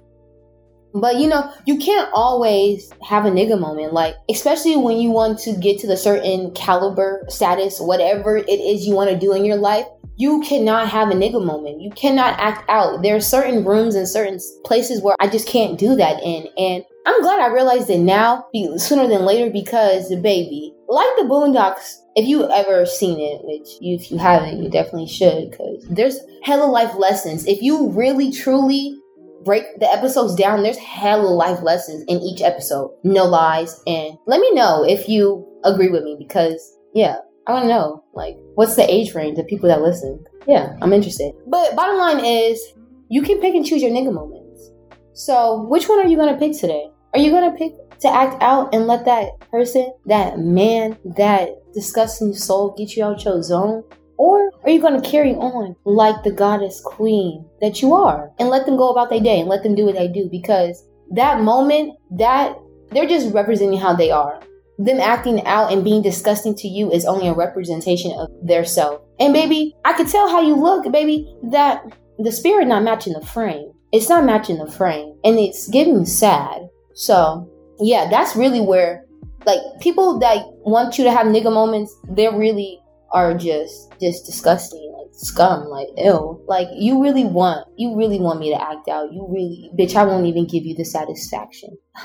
But 0.92 1.16
you 1.16 1.28
know, 1.28 1.52
you 1.66 1.78
can't 1.78 2.10
always 2.12 2.90
have 3.08 3.24
a 3.24 3.30
nigga 3.30 3.58
moment, 3.58 3.92
like, 3.92 4.16
especially 4.28 4.76
when 4.76 4.98
you 4.98 5.10
want 5.10 5.38
to 5.40 5.52
get 5.56 5.78
to 5.80 5.86
the 5.86 5.96
certain 5.96 6.52
caliber, 6.52 7.24
status, 7.28 7.78
whatever 7.80 8.36
it 8.36 8.48
is 8.48 8.86
you 8.86 8.96
want 8.96 9.10
to 9.10 9.18
do 9.18 9.32
in 9.32 9.44
your 9.44 9.56
life. 9.56 9.86
You 10.16 10.42
cannot 10.42 10.88
have 10.88 11.08
a 11.08 11.14
nigga 11.14 11.42
moment. 11.42 11.80
You 11.80 11.90
cannot 11.92 12.38
act 12.38 12.68
out. 12.68 13.02
There 13.02 13.16
are 13.16 13.20
certain 13.20 13.64
rooms 13.64 13.94
and 13.94 14.06
certain 14.06 14.38
places 14.64 15.00
where 15.00 15.16
I 15.18 15.28
just 15.28 15.46
can't 15.46 15.78
do 15.78 15.94
that 15.96 16.22
in. 16.22 16.46
And 16.58 16.84
I'm 17.06 17.22
glad 17.22 17.40
I 17.40 17.46
realized 17.46 17.88
it 17.88 18.00
now, 18.00 18.46
sooner 18.76 19.06
than 19.06 19.24
later, 19.24 19.50
because 19.50 20.10
the 20.10 20.20
baby, 20.20 20.74
like 20.90 21.16
the 21.16 21.22
Boondocks, 21.22 22.02
if 22.16 22.26
you 22.26 22.50
ever 22.50 22.84
seen 22.84 23.20
it, 23.20 23.40
which 23.44 23.68
you, 23.80 23.94
if 23.94 24.10
you 24.10 24.18
haven't, 24.18 24.62
you 24.62 24.68
definitely 24.68 25.06
should, 25.06 25.50
because 25.50 25.86
there's 25.88 26.18
hella 26.42 26.64
life 26.66 26.94
lessons. 26.96 27.46
If 27.46 27.62
you 27.62 27.90
really 27.90 28.32
truly 28.32 28.98
break 29.44 29.64
the 29.78 29.90
episodes 29.90 30.34
down, 30.34 30.62
there's 30.62 30.76
hella 30.76 31.28
life 31.28 31.62
lessons 31.62 32.04
in 32.08 32.18
each 32.18 32.42
episode. 32.42 32.90
No 33.04 33.24
lies. 33.24 33.80
And 33.86 34.18
let 34.26 34.40
me 34.40 34.52
know 34.52 34.84
if 34.84 35.08
you 35.08 35.46
agree 35.62 35.88
with 35.88 36.02
me, 36.02 36.16
because 36.18 36.76
yeah, 36.92 37.18
I 37.46 37.52
want 37.52 37.64
to 37.64 37.68
know, 37.68 38.04
like, 38.14 38.36
what's 38.56 38.74
the 38.74 38.92
age 38.92 39.14
range 39.14 39.38
of 39.38 39.46
people 39.46 39.68
that 39.68 39.82
listen? 39.82 40.24
Yeah, 40.48 40.76
I'm 40.82 40.92
interested. 40.92 41.32
But 41.46 41.76
bottom 41.76 41.98
line 41.98 42.24
is, 42.24 42.60
you 43.08 43.22
can 43.22 43.40
pick 43.40 43.54
and 43.54 43.64
choose 43.64 43.80
your 43.80 43.92
nigga 43.92 44.12
moments. 44.12 44.72
So, 45.12 45.62
which 45.68 45.88
one 45.88 46.00
are 46.00 46.08
you 46.08 46.16
gonna 46.16 46.38
pick 46.38 46.58
today? 46.58 46.90
Are 47.14 47.20
you 47.20 47.30
gonna 47.30 47.56
pick 47.56 47.74
to 48.00 48.08
act 48.08 48.42
out 48.42 48.74
and 48.74 48.86
let 48.86 49.04
that 49.04 49.40
person, 49.50 49.92
that 50.06 50.38
man, 50.38 50.96
that 51.16 51.50
disgusting 51.72 52.34
soul 52.34 52.74
get 52.76 52.96
you 52.96 53.04
out 53.04 53.24
your 53.24 53.42
zone? 53.42 53.84
Or 54.16 54.50
are 54.64 54.70
you 54.70 54.80
going 54.80 55.00
to 55.00 55.08
carry 55.08 55.34
on 55.34 55.74
like 55.84 56.22
the 56.22 56.30
goddess 56.30 56.80
queen 56.84 57.44
that 57.60 57.80
you 57.80 57.94
are 57.94 58.30
and 58.38 58.50
let 58.50 58.66
them 58.66 58.76
go 58.76 58.90
about 58.90 59.08
their 59.08 59.20
day 59.20 59.40
and 59.40 59.48
let 59.48 59.62
them 59.62 59.74
do 59.74 59.86
what 59.86 59.94
they 59.94 60.08
do? 60.08 60.28
Because 60.30 60.84
that 61.12 61.40
moment, 61.40 61.94
that 62.10 62.56
they're 62.90 63.08
just 63.08 63.32
representing 63.32 63.78
how 63.78 63.94
they 63.94 64.10
are. 64.10 64.40
Them 64.78 65.00
acting 65.00 65.44
out 65.46 65.72
and 65.72 65.84
being 65.84 66.02
disgusting 66.02 66.54
to 66.56 66.68
you 66.68 66.90
is 66.92 67.04
only 67.04 67.28
a 67.28 67.34
representation 67.34 68.12
of 68.12 68.28
their 68.42 68.64
self. 68.64 69.02
And 69.18 69.32
baby, 69.32 69.74
I 69.84 69.92
could 69.94 70.08
tell 70.08 70.28
how 70.28 70.40
you 70.40 70.56
look, 70.56 70.90
baby, 70.92 71.34
that 71.50 71.82
the 72.18 72.32
spirit 72.32 72.66
not 72.66 72.82
matching 72.82 73.14
the 73.14 73.24
frame. 73.24 73.72
it's 73.92 74.08
not 74.08 74.24
matching 74.24 74.58
the 74.58 74.70
frame 74.70 75.14
and 75.24 75.38
it's 75.38 75.68
getting 75.68 76.04
sad. 76.04 76.68
So, 76.94 77.48
yeah, 77.80 78.08
that's 78.08 78.36
really 78.36 78.60
where 78.60 79.04
like 79.46 79.60
people 79.80 80.18
that 80.18 80.44
want 80.64 80.98
you 80.98 81.04
to 81.04 81.10
have 81.10 81.26
nigga 81.26 81.52
moments, 81.52 81.96
they 82.08 82.28
really 82.28 82.80
are 83.12 83.34
just 83.34 83.92
just 84.00 84.26
disgusting, 84.26 84.92
like 84.96 85.08
scum, 85.12 85.64
like 85.64 85.88
ill. 85.98 86.42
Like 86.46 86.68
you 86.76 87.02
really 87.02 87.24
want 87.24 87.66
you 87.76 87.96
really 87.96 88.20
want 88.20 88.40
me 88.40 88.50
to 88.50 88.60
act 88.60 88.88
out. 88.88 89.12
You 89.12 89.26
really 89.28 89.70
bitch, 89.78 89.96
I 89.96 90.04
won't 90.04 90.26
even 90.26 90.46
give 90.46 90.64
you 90.64 90.74
the 90.74 90.84
satisfaction. 90.84 91.76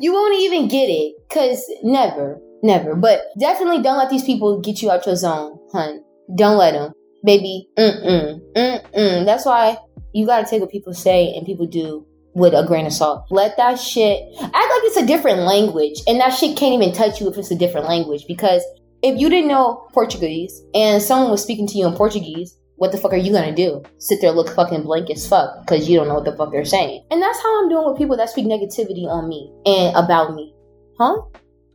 you 0.00 0.12
won't 0.12 0.38
even 0.40 0.68
get 0.68 0.86
it. 0.86 1.14
Cause 1.30 1.64
never, 1.82 2.40
never. 2.62 2.94
But 2.94 3.22
definitely 3.38 3.82
don't 3.82 3.98
let 3.98 4.10
these 4.10 4.24
people 4.24 4.60
get 4.60 4.82
you 4.82 4.90
out 4.90 5.06
your 5.06 5.16
zone, 5.16 5.58
hun. 5.72 6.02
Don't 6.36 6.56
let 6.56 6.72
them. 6.72 6.92
Baby, 7.24 7.68
mm-mm, 7.78 8.40
mm-mm. 8.54 9.24
That's 9.24 9.46
why 9.46 9.78
you 10.12 10.26
gotta 10.26 10.48
take 10.48 10.60
what 10.60 10.70
people 10.70 10.94
say 10.94 11.34
and 11.34 11.46
people 11.46 11.66
do 11.66 12.06
with 12.34 12.54
a 12.54 12.66
grain 12.66 12.86
of 12.86 12.92
salt. 12.92 13.26
Let 13.30 13.56
that 13.56 13.78
shit 13.78 14.28
act 14.40 14.52
like 14.52 14.84
it's 14.84 14.96
a 14.96 15.06
different 15.06 15.40
language, 15.40 16.02
and 16.06 16.20
that 16.20 16.30
shit 16.30 16.56
can't 16.56 16.80
even 16.80 16.94
touch 16.94 17.20
you 17.20 17.28
if 17.28 17.38
it's 17.38 17.50
a 17.50 17.56
different 17.56 17.88
language. 17.88 18.26
Because 18.26 18.62
if 19.02 19.18
you 19.18 19.28
didn't 19.28 19.48
know 19.48 19.88
Portuguese 19.92 20.62
and 20.74 21.02
someone 21.02 21.30
was 21.30 21.42
speaking 21.42 21.66
to 21.68 21.78
you 21.78 21.86
in 21.86 21.94
Portuguese, 21.94 22.56
what 22.76 22.90
the 22.90 22.98
fuck 22.98 23.12
are 23.12 23.16
you 23.16 23.32
gonna 23.32 23.54
do? 23.54 23.82
Sit 23.98 24.20
there 24.20 24.32
look 24.32 24.48
fucking 24.54 24.82
blank 24.82 25.10
as 25.10 25.26
fuck 25.26 25.60
because 25.60 25.88
you 25.88 25.96
don't 25.96 26.08
know 26.08 26.14
what 26.14 26.24
the 26.24 26.36
fuck 26.36 26.50
they're 26.50 26.64
saying. 26.64 27.04
And 27.10 27.22
that's 27.22 27.40
how 27.40 27.62
I'm 27.62 27.68
doing 27.68 27.86
with 27.86 27.98
people 27.98 28.16
that 28.16 28.30
speak 28.30 28.46
negativity 28.46 29.06
on 29.06 29.28
me 29.28 29.52
and 29.64 29.96
about 29.96 30.34
me. 30.34 30.54
Huh? 30.98 31.22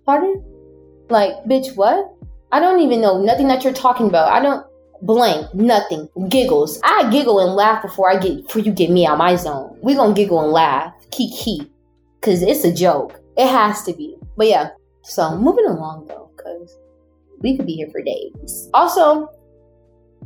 Pardon? 0.06 0.44
Like, 1.10 1.32
bitch, 1.46 1.76
what? 1.76 2.14
I 2.52 2.60
don't 2.60 2.82
even 2.82 3.00
know 3.00 3.24
nothing 3.24 3.48
that 3.48 3.64
you're 3.64 3.74
talking 3.74 4.08
about. 4.08 4.32
I 4.32 4.42
don't 4.42 4.66
blank, 5.02 5.54
nothing, 5.54 6.10
giggles. 6.30 6.80
I 6.84 7.10
giggle 7.12 7.40
and 7.40 7.56
laugh 7.56 7.82
before 7.82 8.12
I 8.12 8.20
get 8.20 8.44
before 8.44 8.62
you 8.62 8.72
get 8.72 8.90
me 8.90 9.06
out 9.06 9.18
my 9.18 9.36
zone. 9.36 9.78
We 9.82 9.96
gonna 9.96 10.14
giggle 10.14 10.42
and 10.42 10.52
laugh, 10.52 10.94
kiki, 11.12 11.72
cause 12.22 12.42
it's 12.42 12.64
a 12.64 12.74
joke. 12.74 13.20
It 13.38 13.48
has 13.48 13.84
to 13.84 13.94
be. 13.94 14.16
But 14.38 14.48
yeah, 14.48 14.70
so 15.04 15.38
moving 15.38 15.66
along 15.66 16.08
though, 16.08 16.32
cause 16.38 16.78
we 17.40 17.58
could 17.58 17.66
be 17.66 17.74
here 17.74 17.90
for 17.92 18.02
days. 18.02 18.70
Also, 18.74 19.30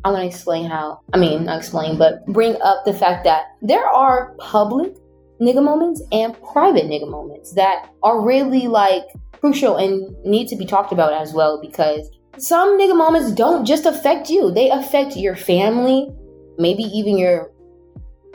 I 0.03 0.11
want 0.11 0.23
to 0.23 0.27
explain 0.27 0.69
how. 0.69 1.01
I 1.13 1.17
mean, 1.17 1.45
not 1.45 1.59
explain, 1.59 1.97
but 1.97 2.25
bring 2.27 2.61
up 2.61 2.85
the 2.85 2.93
fact 2.93 3.23
that 3.23 3.55
there 3.61 3.87
are 3.87 4.35
public 4.39 4.95
nigga 5.39 5.63
moments 5.63 6.01
and 6.11 6.35
private 6.51 6.85
nigga 6.85 7.09
moments 7.09 7.53
that 7.53 7.89
are 8.01 8.21
really 8.21 8.67
like 8.67 9.03
crucial 9.39 9.77
and 9.77 10.15
need 10.23 10.47
to 10.47 10.55
be 10.55 10.65
talked 10.65 10.91
about 10.91 11.13
as 11.13 11.33
well 11.33 11.59
because 11.61 12.09
some 12.37 12.79
nigga 12.79 12.95
moments 12.95 13.31
don't 13.31 13.65
just 13.65 13.85
affect 13.85 14.29
you, 14.29 14.51
they 14.51 14.69
affect 14.69 15.15
your 15.15 15.35
family, 15.35 16.09
maybe 16.57 16.83
even 16.83 17.17
your 17.17 17.51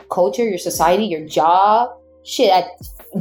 culture, 0.09 0.43
your 0.43 0.57
society, 0.57 1.05
your 1.05 1.25
job. 1.25 1.91
Shit, 2.23 2.65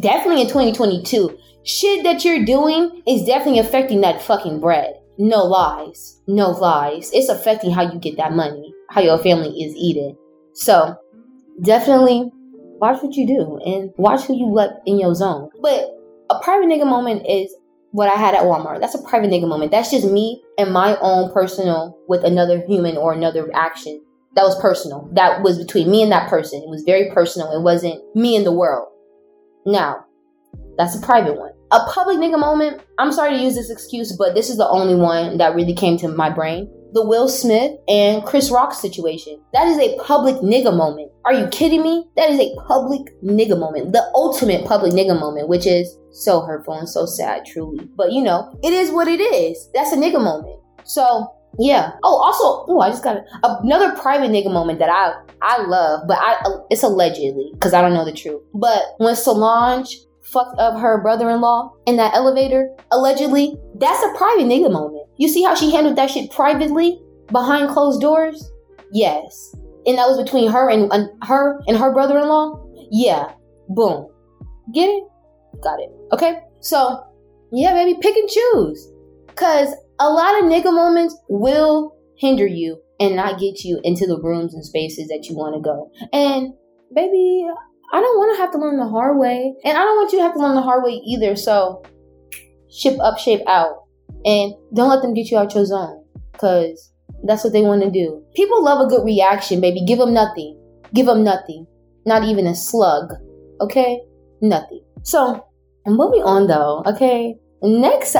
definitely 0.01 0.43
in 0.43 0.49
2022, 0.49 1.39
shit 1.65 2.03
that 2.05 2.25
you're 2.25 2.45
doing 2.45 3.03
is 3.07 3.25
definitely 3.25 3.61
affecting 3.61 4.01
that 4.03 4.23
fucking 4.23 4.61
bread. 4.61 4.95
No 5.19 5.45
lies. 5.45 6.21
No 6.27 6.51
lies. 6.51 7.11
It's 7.13 7.29
affecting 7.29 7.73
how 7.73 7.91
you 7.91 7.99
get 7.99 8.17
that 8.17 8.33
money, 8.33 8.73
how 8.91 9.01
your 9.01 9.19
family 9.19 9.49
is 9.61 9.75
eating. 9.75 10.17
So, 10.55 10.97
definitely 11.63 12.31
watch 12.81 13.03
what 13.03 13.15
you 13.15 13.27
do 13.27 13.59
and 13.65 13.91
watch 13.97 14.23
who 14.23 14.37
you 14.37 14.47
let 14.47 14.81
in 14.87 14.99
your 15.01 15.15
zone. 15.15 15.51
But 15.61 15.91
a 16.31 16.39
private 16.41 16.69
nigga 16.69 16.87
moment 16.87 17.27
is 17.29 17.53
what 17.99 18.09
I 18.09 18.17
had 18.17 18.37
at 18.37 18.43
Walmart. 18.43 18.81
That's 18.81 18.95
a 18.95 19.03
private 19.03 19.29
nigga 19.29 19.49
moment. 19.49 19.73
That's 19.73 19.91
just 19.91 20.07
me 20.07 20.41
and 20.57 20.73
my 20.73 20.97
own 21.01 21.33
personal 21.33 21.99
with 22.07 22.23
another 22.25 22.65
human 22.65 22.97
or 22.97 23.13
another 23.13 23.51
action. 23.55 24.01
That 24.37 24.45
was 24.45 24.59
personal. 24.61 25.11
That 25.15 25.43
was 25.43 25.59
between 25.59 25.91
me 25.91 26.03
and 26.03 26.13
that 26.13 26.31
person. 26.31 26.63
It 26.63 26.69
was 26.69 26.85
very 26.85 27.11
personal. 27.11 27.51
It 27.51 27.63
wasn't 27.63 28.01
me 28.15 28.37
and 28.37 28.47
the 28.47 28.53
world. 28.53 28.87
Now, 29.67 30.05
that's 30.77 30.97
a 30.97 31.01
private 31.01 31.37
one. 31.37 31.51
A 31.73 31.81
public 31.93 32.19
nigga 32.19 32.39
moment, 32.39 32.81
I'm 33.01 33.11
sorry 33.11 33.37
to 33.37 33.43
use 33.43 33.57
this 33.57 33.69
excuse, 33.69 34.17
but 34.17 34.33
this 34.33 34.49
is 34.49 34.59
the 34.59 34.69
only 34.69 34.95
one 34.95 35.39
that 35.39 35.57
really 35.57 35.75
came 35.75 35.97
to 35.99 36.09
my 36.09 36.31
brain 36.31 36.71
the 36.93 37.05
Will 37.05 37.29
Smith 37.29 37.73
and 37.89 38.25
Chris 38.25 38.51
Rock 38.51 38.73
situation. 38.73 39.41
That 39.53 39.69
is 39.69 39.79
a 39.79 39.97
public 39.99 40.37
nigga 40.37 40.75
moment. 40.77 41.13
Are 41.25 41.35
you 41.35 41.47
kidding 41.49 41.83
me? 41.83 42.07
That 42.17 42.31
is 42.31 42.41
a 42.41 42.55
public 42.67 43.21
nigga 43.23 43.59
moment. 43.59 43.93
The 43.93 44.11
ultimate 44.15 44.65
public 44.67 44.93
nigga 44.93 45.19
moment, 45.19 45.49
which 45.49 45.67
is 45.67 45.99
so 46.11 46.41
hurtful 46.41 46.75
and 46.75 46.89
so 46.89 47.07
sad, 47.07 47.45
truly. 47.45 47.89
But 47.97 48.13
you 48.13 48.23
know, 48.23 48.59
it 48.63 48.73
is 48.73 48.91
what 48.91 49.09
it 49.09 49.21
is. 49.21 49.69
That's 49.75 49.93
a 49.93 49.97
nigga 49.97 50.23
moment. 50.23 50.61
So 50.85 51.29
yeah. 51.59 51.93
Oh, 52.03 52.17
also, 52.17 52.73
oh, 52.73 52.81
I 52.81 52.91
just 52.91 53.03
got 53.03 53.19
another 53.43 53.97
private 53.97 54.31
nigga 54.31 54.53
moment 54.53 54.79
that 54.79 54.91
I 54.91 55.15
I 55.43 55.63
love, 55.63 56.07
but 56.07 56.19
I 56.19 56.37
it's 56.71 56.83
allegedly 56.83 57.51
because 57.55 57.75
I 57.75 57.83
don't 57.83 57.95
know 57.95 58.05
the 58.05 58.13
truth. 58.13 58.43
But 58.55 58.83
when 58.99 59.17
Solange 59.17 59.97
fucked 60.33 60.59
up 60.59 60.79
her 60.79 61.01
brother-in-law 61.03 61.75
in 61.87 61.97
that 61.97 62.15
elevator, 62.15 62.71
allegedly, 62.93 63.57
that's 63.77 64.03
a 64.03 64.17
private 64.17 64.47
nigga 64.47 64.71
moment. 64.71 65.09
You 65.17 65.29
see 65.29 65.43
how 65.43 65.55
she 65.55 65.73
handled 65.73 65.97
that 65.97 66.11
shit 66.11 66.31
privately 66.31 67.01
behind 67.33 67.71
closed 67.71 68.01
doors? 68.01 68.51
Yes. 68.93 69.55
And 69.87 69.99
that 69.99 70.07
was 70.07 70.23
between 70.23 70.51
her 70.51 70.71
and, 70.71 70.93
and 70.93 71.11
her 71.25 71.61
and 71.67 71.77
her 71.77 71.93
brother-in-law? 71.93 72.65
Yeah. 72.91 73.33
Boom. 73.69 74.09
Get 74.75 74.89
it? 74.89 75.05
Got 75.63 75.81
it. 75.81 75.91
Okay? 76.13 76.41
So, 76.61 77.03
yeah, 77.53 77.73
baby, 77.73 77.99
pick 78.01 78.17
and 78.17 78.29
choose. 78.29 78.93
Cause 79.35 79.69
a 80.01 80.09
lot 80.09 80.39
of 80.39 80.51
nigga 80.51 80.73
moments 80.73 81.17
will 81.29 81.97
hinder 82.17 82.47
you 82.47 82.81
and 83.01 83.17
not 83.17 83.39
get 83.39 83.65
you 83.65 83.81
into 83.85 84.07
the 84.07 84.21
rooms 84.21 84.55
and 84.55 84.65
spaces 84.65 85.09
that 85.09 85.27
you 85.29 85.37
want 85.37 85.55
to 85.55 85.61
go. 85.61 85.91
And 86.13 86.53
baby, 86.95 87.47
I 87.93 88.01
don't 88.01 88.19
want 88.19 88.37
to 88.37 88.43
have 88.43 88.53
to 88.53 88.59
learn 88.59 88.77
the 88.77 88.89
hard 88.89 89.19
way. 89.19 89.55
And 89.65 89.77
I 89.77 89.81
don't 89.81 89.97
want 89.97 90.13
you 90.13 90.19
to 90.19 90.23
have 90.23 90.35
to 90.35 90.41
learn 90.41 90.55
the 90.55 90.63
hard 90.63 90.85
way 90.85 91.01
either. 91.05 91.37
So 91.37 91.83
ship 92.71 92.99
up, 93.01 93.19
shape 93.19 93.47
out. 93.47 93.85
And 94.25 94.55
don't 94.75 94.91
let 94.91 95.03
them 95.03 95.15
get 95.15 95.31
you 95.31 95.39
out 95.39 95.55
your 95.55 95.65
zone. 95.65 96.05
Cause 96.37 96.93
that's 97.25 97.45
what 97.45 97.53
they 97.53 97.63
want 97.63 97.83
to 97.83 97.91
do. 97.91 98.23
People 98.35 98.63
love 98.63 98.81
a 98.81 98.89
good 98.89 99.05
reaction, 99.05 99.61
baby. 99.61 99.85
Give 99.87 99.99
them 99.99 100.13
nothing. 100.13 100.61
Give 100.95 101.07
them 101.07 101.25
nothing. 101.25 101.67
Not 102.05 102.25
even 102.25 102.47
a 102.47 102.55
slug. 102.55 103.13
Okay? 103.61 104.01
Nothing. 104.41 104.85
So, 105.03 105.45
moving 105.87 106.23
on 106.23 106.47
though. 106.47 106.83
Okay? 106.87 107.37
Next 107.63 108.17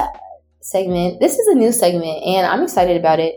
segment. 0.63 1.21
This 1.21 1.39
is 1.39 1.49
a 1.49 1.55
new 1.55 1.73
segment 1.73 2.25
and 2.25 2.47
I'm 2.47 2.63
excited 2.63 2.97
about 2.97 3.21
it. 3.21 3.35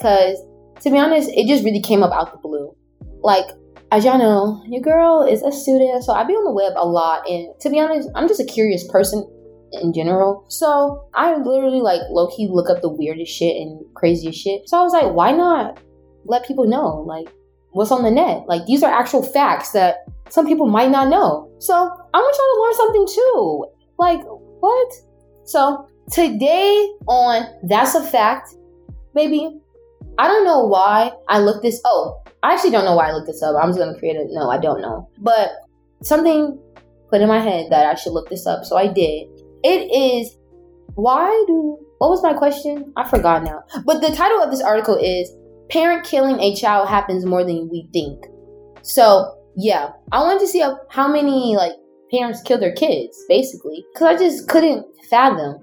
Cause 0.00 0.36
to 0.82 0.90
be 0.90 0.98
honest, 0.98 1.30
it 1.30 1.46
just 1.46 1.64
really 1.64 1.80
came 1.80 2.02
up 2.02 2.12
out 2.12 2.32
the 2.32 2.38
blue. 2.38 2.74
Like, 3.22 3.46
as 3.92 4.04
y'all 4.04 4.18
know, 4.18 4.62
your 4.68 4.80
girl 4.80 5.22
is 5.22 5.42
a 5.42 5.50
student, 5.50 6.04
so 6.04 6.12
I 6.12 6.24
be 6.24 6.34
on 6.34 6.44
the 6.44 6.52
web 6.52 6.74
a 6.76 6.86
lot. 6.86 7.28
And 7.28 7.48
to 7.60 7.70
be 7.70 7.80
honest, 7.80 8.08
I'm 8.14 8.28
just 8.28 8.40
a 8.40 8.44
curious 8.44 8.86
person 8.88 9.28
in 9.72 9.92
general. 9.92 10.44
So 10.48 11.08
I 11.14 11.36
literally 11.36 11.80
like 11.80 12.00
low 12.10 12.28
key 12.28 12.48
look 12.50 12.70
up 12.70 12.82
the 12.82 12.88
weirdest 12.88 13.32
shit 13.32 13.56
and 13.56 13.84
craziest 13.94 14.38
shit. 14.38 14.68
So 14.68 14.78
I 14.78 14.82
was 14.82 14.92
like, 14.92 15.12
why 15.12 15.32
not 15.32 15.80
let 16.24 16.46
people 16.46 16.66
know 16.66 17.04
like 17.06 17.32
what's 17.72 17.90
on 17.90 18.02
the 18.02 18.10
net? 18.10 18.44
Like 18.46 18.66
these 18.66 18.82
are 18.82 18.92
actual 18.92 19.22
facts 19.22 19.72
that 19.72 20.06
some 20.28 20.46
people 20.46 20.66
might 20.66 20.90
not 20.90 21.08
know. 21.08 21.50
So 21.58 21.74
I 21.74 22.18
want 22.18 22.36
y'all 22.38 22.54
to 22.54 22.62
learn 22.62 22.74
something 22.76 23.06
too. 23.14 23.66
Like 23.98 24.20
what? 24.60 24.92
So 25.44 25.88
today 26.12 26.90
on 27.06 27.46
That's 27.64 27.94
a 27.94 28.04
Fact, 28.04 28.54
baby, 29.14 29.60
I 30.20 30.28
don't 30.28 30.44
know 30.44 30.66
why 30.66 31.12
I 31.30 31.38
looked 31.38 31.62
this. 31.62 31.80
Oh, 31.86 32.22
I 32.42 32.52
actually 32.52 32.72
don't 32.72 32.84
know 32.84 32.94
why 32.94 33.08
I 33.08 33.12
looked 33.12 33.26
this 33.26 33.42
up. 33.42 33.56
I'm 33.56 33.70
just 33.70 33.78
gonna 33.78 33.98
create 33.98 34.16
it. 34.16 34.26
No, 34.28 34.50
I 34.50 34.58
don't 34.58 34.82
know. 34.82 35.08
But 35.16 35.52
something 36.02 36.60
put 37.08 37.22
in 37.22 37.28
my 37.28 37.40
head 37.40 37.68
that 37.70 37.86
I 37.86 37.94
should 37.94 38.12
look 38.12 38.28
this 38.28 38.46
up, 38.46 38.66
so 38.66 38.76
I 38.76 38.86
did. 38.86 39.28
It 39.64 39.90
is 39.90 40.36
why 40.94 41.30
do 41.46 41.78
what 41.96 42.10
was 42.10 42.22
my 42.22 42.34
question? 42.34 42.92
I 42.98 43.08
forgot 43.08 43.44
now. 43.44 43.62
But 43.86 44.02
the 44.02 44.14
title 44.14 44.42
of 44.42 44.50
this 44.50 44.60
article 44.60 44.94
is 44.96 45.32
Parent 45.70 46.04
Killing 46.04 46.38
a 46.38 46.54
Child 46.54 46.90
Happens 46.90 47.24
More 47.24 47.42
Than 47.42 47.70
We 47.70 47.88
Think. 47.90 48.22
So 48.82 49.34
yeah, 49.56 49.88
I 50.12 50.20
wanted 50.20 50.40
to 50.40 50.48
see 50.48 50.62
how 50.90 51.08
many 51.10 51.56
like 51.56 51.72
parents 52.10 52.42
kill 52.42 52.60
their 52.60 52.74
kids, 52.74 53.16
basically. 53.26 53.86
Cause 53.96 54.06
I 54.06 54.18
just 54.18 54.48
couldn't 54.50 54.84
fathom. 55.08 55.56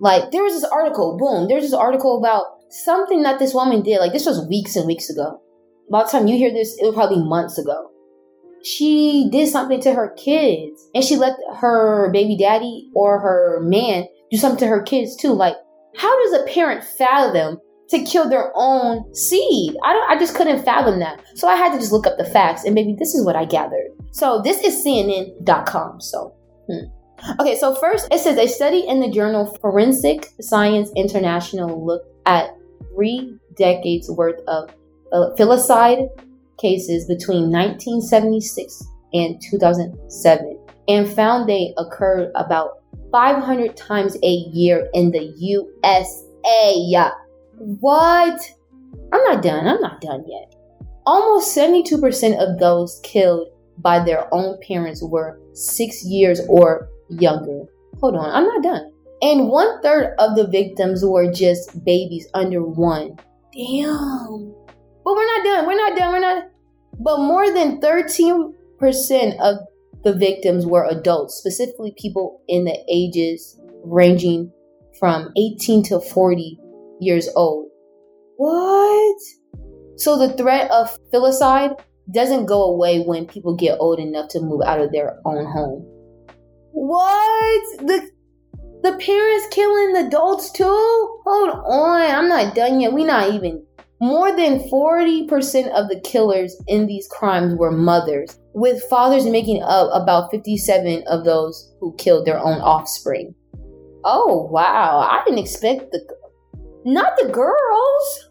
Like 0.00 0.32
there 0.32 0.42
was 0.42 0.52
this 0.52 0.70
article, 0.70 1.16
boom, 1.16 1.48
there's 1.48 1.62
this 1.62 1.72
article 1.72 2.18
about 2.18 2.61
something 2.72 3.22
that 3.22 3.38
this 3.38 3.54
woman 3.54 3.82
did. 3.82 4.00
Like 4.00 4.12
this 4.12 4.26
was 4.26 4.46
weeks 4.48 4.76
and 4.76 4.86
weeks 4.86 5.10
ago 5.10 5.40
by 5.92 6.04
the 6.04 6.08
time 6.08 6.26
you 6.26 6.36
hear 6.36 6.50
this, 6.50 6.76
it 6.78 6.86
was 6.86 6.94
probably 6.94 7.22
months 7.22 7.58
ago. 7.58 7.90
She 8.64 9.28
did 9.30 9.48
something 9.48 9.80
to 9.82 9.92
her 9.92 10.14
kids 10.16 10.88
and 10.94 11.04
she 11.04 11.16
let 11.16 11.36
her 11.56 12.10
baby 12.12 12.36
daddy 12.36 12.88
or 12.94 13.20
her 13.20 13.60
man 13.60 14.06
do 14.30 14.38
something 14.38 14.60
to 14.60 14.66
her 14.68 14.82
kids 14.82 15.16
too. 15.16 15.32
Like, 15.32 15.56
how 15.96 16.24
does 16.24 16.40
a 16.40 16.46
parent 16.46 16.82
fathom 16.82 17.58
to 17.90 18.04
kill 18.04 18.30
their 18.30 18.52
own 18.54 19.14
seed? 19.14 19.74
I 19.84 19.92
don't, 19.92 20.10
I 20.10 20.18
just 20.18 20.34
couldn't 20.34 20.64
fathom 20.64 21.00
that. 21.00 21.22
So 21.34 21.48
I 21.48 21.56
had 21.56 21.72
to 21.72 21.78
just 21.78 21.92
look 21.92 22.06
up 22.06 22.16
the 22.16 22.24
facts 22.24 22.64
and 22.64 22.74
maybe 22.74 22.94
this 22.98 23.14
is 23.14 23.24
what 23.26 23.36
I 23.36 23.44
gathered. 23.44 23.90
So 24.12 24.40
this 24.42 24.62
is 24.62 24.84
CNN.com. 24.84 26.00
So, 26.00 26.34
hmm. 26.68 26.86
Okay, 27.40 27.56
so 27.56 27.74
first 27.76 28.08
it 28.10 28.18
says 28.18 28.38
a 28.38 28.48
study 28.48 28.86
in 28.86 29.00
the 29.00 29.10
journal 29.10 29.46
Forensic 29.60 30.28
Science 30.40 30.90
International 30.96 31.84
looked 31.84 32.08
at 32.26 32.50
three 32.94 33.36
decades 33.56 34.10
worth 34.10 34.40
of 34.48 34.70
uh, 35.12 35.30
filicide 35.38 36.08
cases 36.58 37.06
between 37.06 37.50
1976 37.50 38.84
and 39.12 39.40
2007 39.50 40.58
and 40.88 41.08
found 41.08 41.48
they 41.48 41.74
occurred 41.78 42.30
about 42.34 42.82
500 43.10 43.76
times 43.76 44.16
a 44.22 44.30
year 44.52 44.88
in 44.94 45.10
the 45.10 45.32
USA. 45.36 47.10
What? 47.58 48.40
I'm 49.12 49.22
not 49.24 49.42
done. 49.42 49.66
I'm 49.66 49.80
not 49.80 50.00
done 50.00 50.24
yet. 50.26 50.54
Almost 51.04 51.56
72% 51.56 52.38
of 52.38 52.58
those 52.58 53.00
killed 53.02 53.48
by 53.78 54.02
their 54.02 54.32
own 54.32 54.58
parents 54.66 55.02
were 55.02 55.40
six 55.52 56.04
years 56.04 56.40
or 56.48 56.88
younger. 57.08 57.64
Hold 58.00 58.16
on, 58.16 58.30
I'm 58.30 58.44
not 58.44 58.62
done. 58.62 58.91
And 59.22 59.48
one 59.48 59.80
third 59.82 60.14
of 60.18 60.36
the 60.36 60.48
victims 60.48 61.04
were 61.04 61.32
just 61.32 61.84
babies 61.84 62.26
under 62.34 62.62
one. 62.62 63.16
Damn. 63.52 64.54
But 65.04 65.14
we're 65.14 65.26
not 65.26 65.44
done. 65.44 65.66
We're 65.66 65.76
not 65.76 65.96
done. 65.96 66.12
We're 66.12 66.20
not. 66.20 66.44
But 66.98 67.18
more 67.18 67.52
than 67.52 67.80
13% 67.80 69.38
of 69.40 69.56
the 70.02 70.12
victims 70.12 70.66
were 70.66 70.88
adults, 70.88 71.36
specifically 71.36 71.94
people 71.96 72.42
in 72.48 72.64
the 72.64 72.76
ages 72.90 73.60
ranging 73.84 74.52
from 74.98 75.32
18 75.36 75.84
to 75.84 76.00
40 76.00 76.58
years 77.00 77.28
old. 77.36 77.68
What? 78.36 79.18
So 79.96 80.18
the 80.18 80.32
threat 80.34 80.70
of 80.70 80.96
filicide 81.12 81.80
doesn't 82.12 82.46
go 82.46 82.64
away 82.64 83.00
when 83.00 83.26
people 83.26 83.54
get 83.54 83.78
old 83.78 84.00
enough 84.00 84.28
to 84.30 84.40
move 84.40 84.62
out 84.66 84.80
of 84.80 84.90
their 84.90 85.20
own 85.24 85.44
home. 85.44 85.86
What? 86.72 87.78
The 87.78 88.10
the 88.82 88.92
parents 88.98 89.46
killing 89.50 89.92
the 89.92 90.06
adults 90.06 90.50
too? 90.50 90.64
Hold 91.24 91.50
on, 91.50 92.10
I'm 92.10 92.28
not 92.28 92.54
done 92.54 92.80
yet. 92.80 92.92
We 92.92 93.04
not 93.04 93.32
even. 93.32 93.64
More 94.00 94.34
than 94.34 94.68
40% 94.68 95.68
of 95.70 95.88
the 95.88 96.00
killers 96.02 96.56
in 96.66 96.86
these 96.86 97.06
crimes 97.08 97.54
were 97.54 97.70
mothers, 97.70 98.36
with 98.52 98.82
fathers 98.90 99.24
making 99.26 99.62
up 99.62 99.90
about 99.92 100.32
57 100.32 101.04
of 101.06 101.24
those 101.24 101.72
who 101.78 101.94
killed 101.96 102.26
their 102.26 102.38
own 102.38 102.60
offspring. 102.60 103.34
Oh 104.04 104.48
wow, 104.50 104.98
I 104.98 105.22
didn't 105.24 105.38
expect 105.38 105.92
the 105.92 106.00
not 106.84 107.16
the 107.16 107.28
girls. 107.28 108.28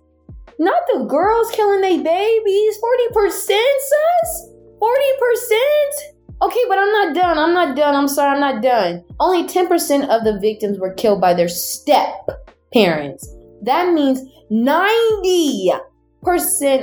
Not 0.59 0.81
the 0.93 1.05
girls 1.05 1.49
killing 1.51 1.81
their 1.81 2.03
babies. 2.03 2.77
40%, 3.15 3.31
sus? 3.31 4.49
40%? 4.79 6.10
Okay, 6.41 6.59
but 6.67 6.79
I'm 6.79 6.91
not 6.91 7.15
done. 7.15 7.37
I'm 7.37 7.53
not 7.53 7.75
done. 7.75 7.95
I'm 7.95 8.07
sorry, 8.07 8.33
I'm 8.33 8.39
not 8.39 8.63
done. 8.63 9.03
Only 9.19 9.47
10% 9.47 10.09
of 10.09 10.23
the 10.23 10.39
victims 10.39 10.79
were 10.79 10.93
killed 10.93 11.21
by 11.21 11.35
their 11.35 11.47
step 11.47 12.29
parents. 12.73 13.27
That 13.61 13.93
means 13.93 14.21
90% 14.51 15.79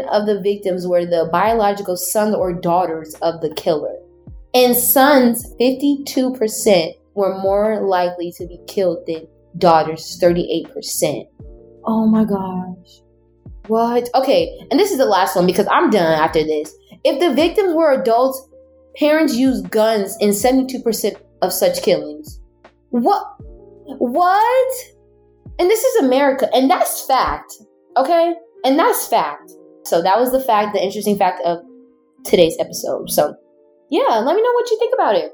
of 0.09 0.27
the 0.27 0.41
victims 0.43 0.87
were 0.87 1.05
the 1.05 1.29
biological 1.33 1.97
sons 1.97 2.37
or 2.37 2.53
daughters 2.53 3.15
of 3.21 3.41
the 3.41 3.53
killer. 3.55 3.97
And 4.55 4.77
sons, 4.77 5.55
52% 5.61 6.95
were 7.15 7.39
more 7.39 7.81
likely 7.81 8.33
to 8.33 8.47
be 8.47 8.61
killed 8.69 9.07
than 9.07 9.27
daughters, 9.59 10.19
38%. 10.23 11.27
Oh 11.85 12.07
my 12.07 12.25
gosh. 12.25 13.03
What? 13.67 14.09
Okay, 14.15 14.57
and 14.71 14.79
this 14.79 14.93
is 14.93 14.99
the 14.99 15.05
last 15.05 15.37
one 15.37 15.47
because 15.47 15.67
I'm 15.71 15.91
done 15.91 16.19
after 16.19 16.45
this. 16.45 16.73
If 17.05 17.21
the 17.21 17.35
victims 17.35 17.75
were 17.75 18.01
adults, 18.01 18.48
parents 18.99 19.37
use 19.37 19.63
guns 19.63 20.17
in 20.21 20.31
72% 20.31 21.17
of 21.43 21.53
such 21.53 21.83
killings. 21.83 22.41
What? 22.91 23.25
What? 23.99 24.75
And 25.59 25.71
this 25.71 25.83
is 25.83 26.05
America, 26.05 26.49
and 26.55 26.71
that's 26.71 27.07
fact, 27.07 27.53
okay? 27.97 28.35
And 28.65 28.79
that's 28.79 29.09
fact. 29.09 29.53
So 29.85 30.03
that 30.03 30.19
was 30.19 30.31
the 30.31 30.41
fact, 30.41 30.75
the 30.75 30.83
interesting 30.83 31.17
fact 31.17 31.41
of 31.45 31.59
today's 32.25 32.57
episode. 32.61 33.11
So, 33.11 33.35
yeah, 33.91 34.19
let 34.19 34.37
me 34.37 34.43
know 34.43 34.53
what 34.53 34.71
you 34.71 34.79
think 34.79 34.95
about 34.95 35.15
it. 35.15 35.33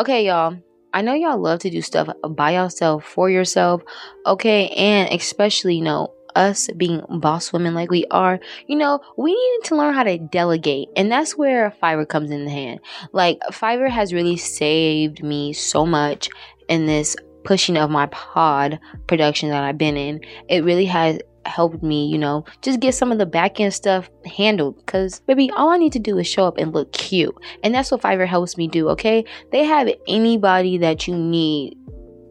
Okay, 0.00 0.26
y'all. 0.26 0.56
I 0.92 1.02
know 1.02 1.14
y'all 1.14 1.38
love 1.38 1.60
to 1.60 1.70
do 1.70 1.82
stuff 1.82 2.08
by 2.30 2.52
yourself, 2.52 3.04
for 3.04 3.28
yourself, 3.28 3.82
okay? 4.24 4.68
And 4.68 5.12
especially, 5.12 5.76
you 5.76 5.82
know, 5.82 6.12
us 6.36 6.68
being 6.76 7.02
boss 7.08 7.52
women 7.52 7.74
like 7.74 7.90
we 7.90 8.04
are, 8.10 8.38
you 8.66 8.76
know, 8.76 9.00
we 9.16 9.32
need 9.32 9.64
to 9.64 9.76
learn 9.76 9.94
how 9.94 10.04
to 10.04 10.18
delegate. 10.18 10.88
And 10.96 11.10
that's 11.10 11.36
where 11.36 11.74
Fiverr 11.82 12.08
comes 12.08 12.30
in 12.30 12.44
the 12.44 12.50
hand. 12.50 12.80
Like, 13.12 13.40
Fiverr 13.50 13.90
has 13.90 14.12
really 14.12 14.36
saved 14.36 15.22
me 15.22 15.52
so 15.52 15.86
much 15.86 16.28
in 16.68 16.86
this 16.86 17.16
pushing 17.44 17.76
of 17.76 17.90
my 17.90 18.06
pod 18.06 18.78
production 19.06 19.48
that 19.50 19.62
I've 19.62 19.78
been 19.78 19.96
in. 19.96 20.20
It 20.48 20.64
really 20.64 20.86
has 20.86 21.18
helped 21.46 21.82
me, 21.82 22.06
you 22.06 22.18
know, 22.18 22.44
just 22.60 22.80
get 22.80 22.94
some 22.94 23.12
of 23.12 23.18
the 23.18 23.26
back 23.26 23.60
end 23.60 23.72
stuff 23.72 24.10
handled. 24.24 24.84
Cause 24.86 25.20
baby, 25.20 25.50
all 25.52 25.70
I 25.70 25.78
need 25.78 25.92
to 25.92 25.98
do 25.98 26.18
is 26.18 26.26
show 26.26 26.44
up 26.44 26.58
and 26.58 26.74
look 26.74 26.92
cute. 26.92 27.34
And 27.62 27.74
that's 27.74 27.90
what 27.90 28.02
Fiverr 28.02 28.26
helps 28.26 28.56
me 28.56 28.68
do, 28.68 28.88
okay? 28.90 29.24
They 29.52 29.64
have 29.64 29.88
anybody 30.08 30.78
that 30.78 31.06
you 31.06 31.16
need 31.16 31.78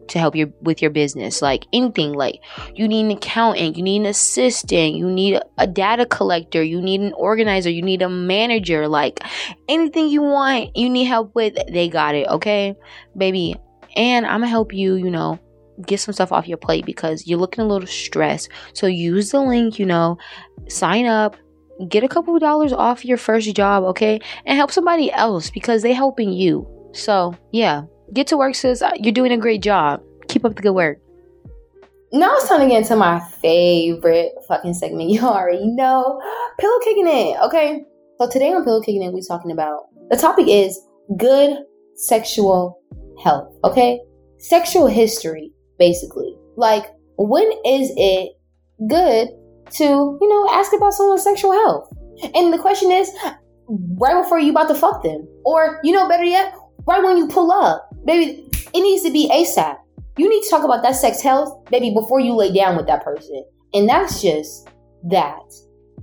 to 0.08 0.18
help 0.18 0.34
your 0.34 0.48
with 0.60 0.80
your 0.80 0.90
business 0.90 1.42
like 1.42 1.66
anything 1.72 2.12
like 2.12 2.40
you 2.74 2.88
need 2.88 3.04
an 3.06 3.10
accountant 3.12 3.76
you 3.76 3.82
need 3.82 4.00
an 4.00 4.06
assistant 4.06 4.94
you 4.94 5.10
need 5.10 5.40
a 5.58 5.66
data 5.66 6.06
collector 6.06 6.62
you 6.62 6.80
need 6.80 7.00
an 7.00 7.12
organizer 7.14 7.70
you 7.70 7.82
need 7.82 8.02
a 8.02 8.08
manager 8.08 8.88
like 8.88 9.20
anything 9.68 10.08
you 10.08 10.22
want 10.22 10.76
you 10.76 10.88
need 10.88 11.04
help 11.04 11.34
with 11.34 11.56
they 11.72 11.88
got 11.88 12.14
it 12.14 12.26
okay? 12.28 12.74
Baby 13.16 13.56
and 13.94 14.26
i'm 14.26 14.40
gonna 14.40 14.48
help 14.48 14.74
you 14.74 14.94
you 14.94 15.10
know 15.10 15.38
get 15.84 16.00
some 16.00 16.12
stuff 16.12 16.32
off 16.32 16.48
your 16.48 16.58
plate 16.58 16.86
because 16.86 17.26
you're 17.26 17.38
looking 17.38 17.62
a 17.62 17.66
little 17.66 17.86
stressed. 17.86 18.48
So 18.72 18.86
use 18.86 19.30
the 19.30 19.40
link 19.40 19.78
you 19.78 19.86
know 19.86 20.18
sign 20.68 21.06
up 21.06 21.36
get 21.88 22.02
a 22.02 22.08
couple 22.08 22.34
of 22.34 22.40
dollars 22.40 22.72
off 22.72 23.04
your 23.04 23.18
first 23.18 23.54
job 23.54 23.84
okay? 23.84 24.20
And 24.46 24.56
help 24.56 24.70
somebody 24.70 25.12
else 25.12 25.50
because 25.50 25.82
they 25.82 25.92
helping 25.92 26.32
you. 26.32 26.66
So 26.92 27.34
yeah 27.52 27.82
Get 28.12 28.26
to 28.28 28.36
work, 28.36 28.54
sis. 28.54 28.82
Uh, 28.82 28.92
you're 28.96 29.12
doing 29.12 29.32
a 29.32 29.36
great 29.36 29.62
job. 29.62 30.02
Keep 30.28 30.44
up 30.44 30.56
the 30.56 30.62
good 30.62 30.72
work. 30.72 30.98
Now 32.12 32.34
it's 32.36 32.48
time 32.48 32.60
to 32.60 32.68
get 32.68 32.82
into 32.82 32.96
my 32.96 33.20
favorite 33.42 34.32
fucking 34.48 34.74
segment. 34.74 35.10
You 35.16 35.22
already 35.22 35.66
know. 35.66 36.20
Pillow 36.58 36.78
kicking 36.84 37.06
it. 37.06 37.38
Okay. 37.42 37.84
So 38.18 38.28
today 38.30 38.52
on 38.52 38.64
Pillow 38.64 38.80
Kicking 38.80 39.02
It, 39.02 39.12
we're 39.12 39.20
talking 39.20 39.50
about 39.50 39.88
the 40.08 40.16
topic 40.16 40.46
is 40.48 40.80
good 41.18 41.58
sexual 41.96 42.80
health. 43.22 43.52
Okay. 43.64 44.00
Sexual 44.38 44.86
history, 44.86 45.52
basically. 45.78 46.36
Like, 46.56 46.86
when 47.18 47.50
is 47.64 47.92
it 47.96 48.32
good 48.88 49.28
to, 49.72 49.84
you 49.84 50.28
know, 50.28 50.48
ask 50.52 50.72
about 50.72 50.94
someone's 50.94 51.24
sexual 51.24 51.52
health? 51.52 51.90
And 52.34 52.52
the 52.52 52.58
question 52.58 52.90
is, 52.92 53.10
right 53.68 54.22
before 54.22 54.38
you 54.38 54.50
about 54.50 54.68
to 54.68 54.74
fuck 54.74 55.02
them. 55.02 55.26
Or, 55.44 55.80
you 55.82 55.92
know, 55.92 56.08
better 56.08 56.24
yet, 56.24 56.54
right 56.86 57.02
when 57.02 57.16
you 57.16 57.28
pull 57.28 57.50
up. 57.50 57.85
Baby, 58.06 58.48
it 58.72 58.80
needs 58.80 59.02
to 59.02 59.10
be 59.10 59.28
ASAP. 59.28 59.76
You 60.16 60.30
need 60.30 60.42
to 60.44 60.50
talk 60.50 60.64
about 60.64 60.82
that 60.82 60.94
sex 60.94 61.20
health, 61.20 61.68
baby, 61.70 61.92
before 61.92 62.20
you 62.20 62.34
lay 62.34 62.54
down 62.54 62.76
with 62.76 62.86
that 62.86 63.04
person. 63.04 63.44
And 63.74 63.88
that's 63.88 64.22
just 64.22 64.68
that. 65.10 65.42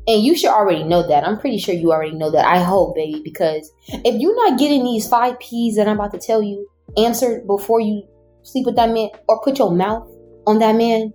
And 0.06 0.22
you 0.22 0.36
should 0.36 0.50
already 0.50 0.84
know 0.84 1.08
that. 1.08 1.26
I'm 1.26 1.40
pretty 1.40 1.58
sure 1.58 1.74
you 1.74 1.94
already 1.94 2.16
know 2.16 2.30
that. 2.30 2.46
I 2.46 2.60
hope, 2.60 2.96
baby, 2.96 3.22
because 3.24 3.72
if 3.88 4.22
you're 4.22 4.36
not 4.36 4.60
getting 4.60 4.84
these 4.84 5.08
five 5.08 5.40
P's 5.40 5.78
that 5.78 5.88
I'm 5.88 5.98
about 5.98 6.12
to 6.12 6.20
tell 6.20 6.44
you 6.44 6.68
answered 6.98 7.48
before 7.48 7.80
you 7.80 8.04
sleep 8.44 8.66
with 8.66 8.76
that 8.76 8.90
man 8.90 9.10
or 9.30 9.42
put 9.42 9.58
your 9.58 9.72
mouth 9.72 10.08
on 10.46 10.60
that 10.60 10.76
man, 10.76 11.14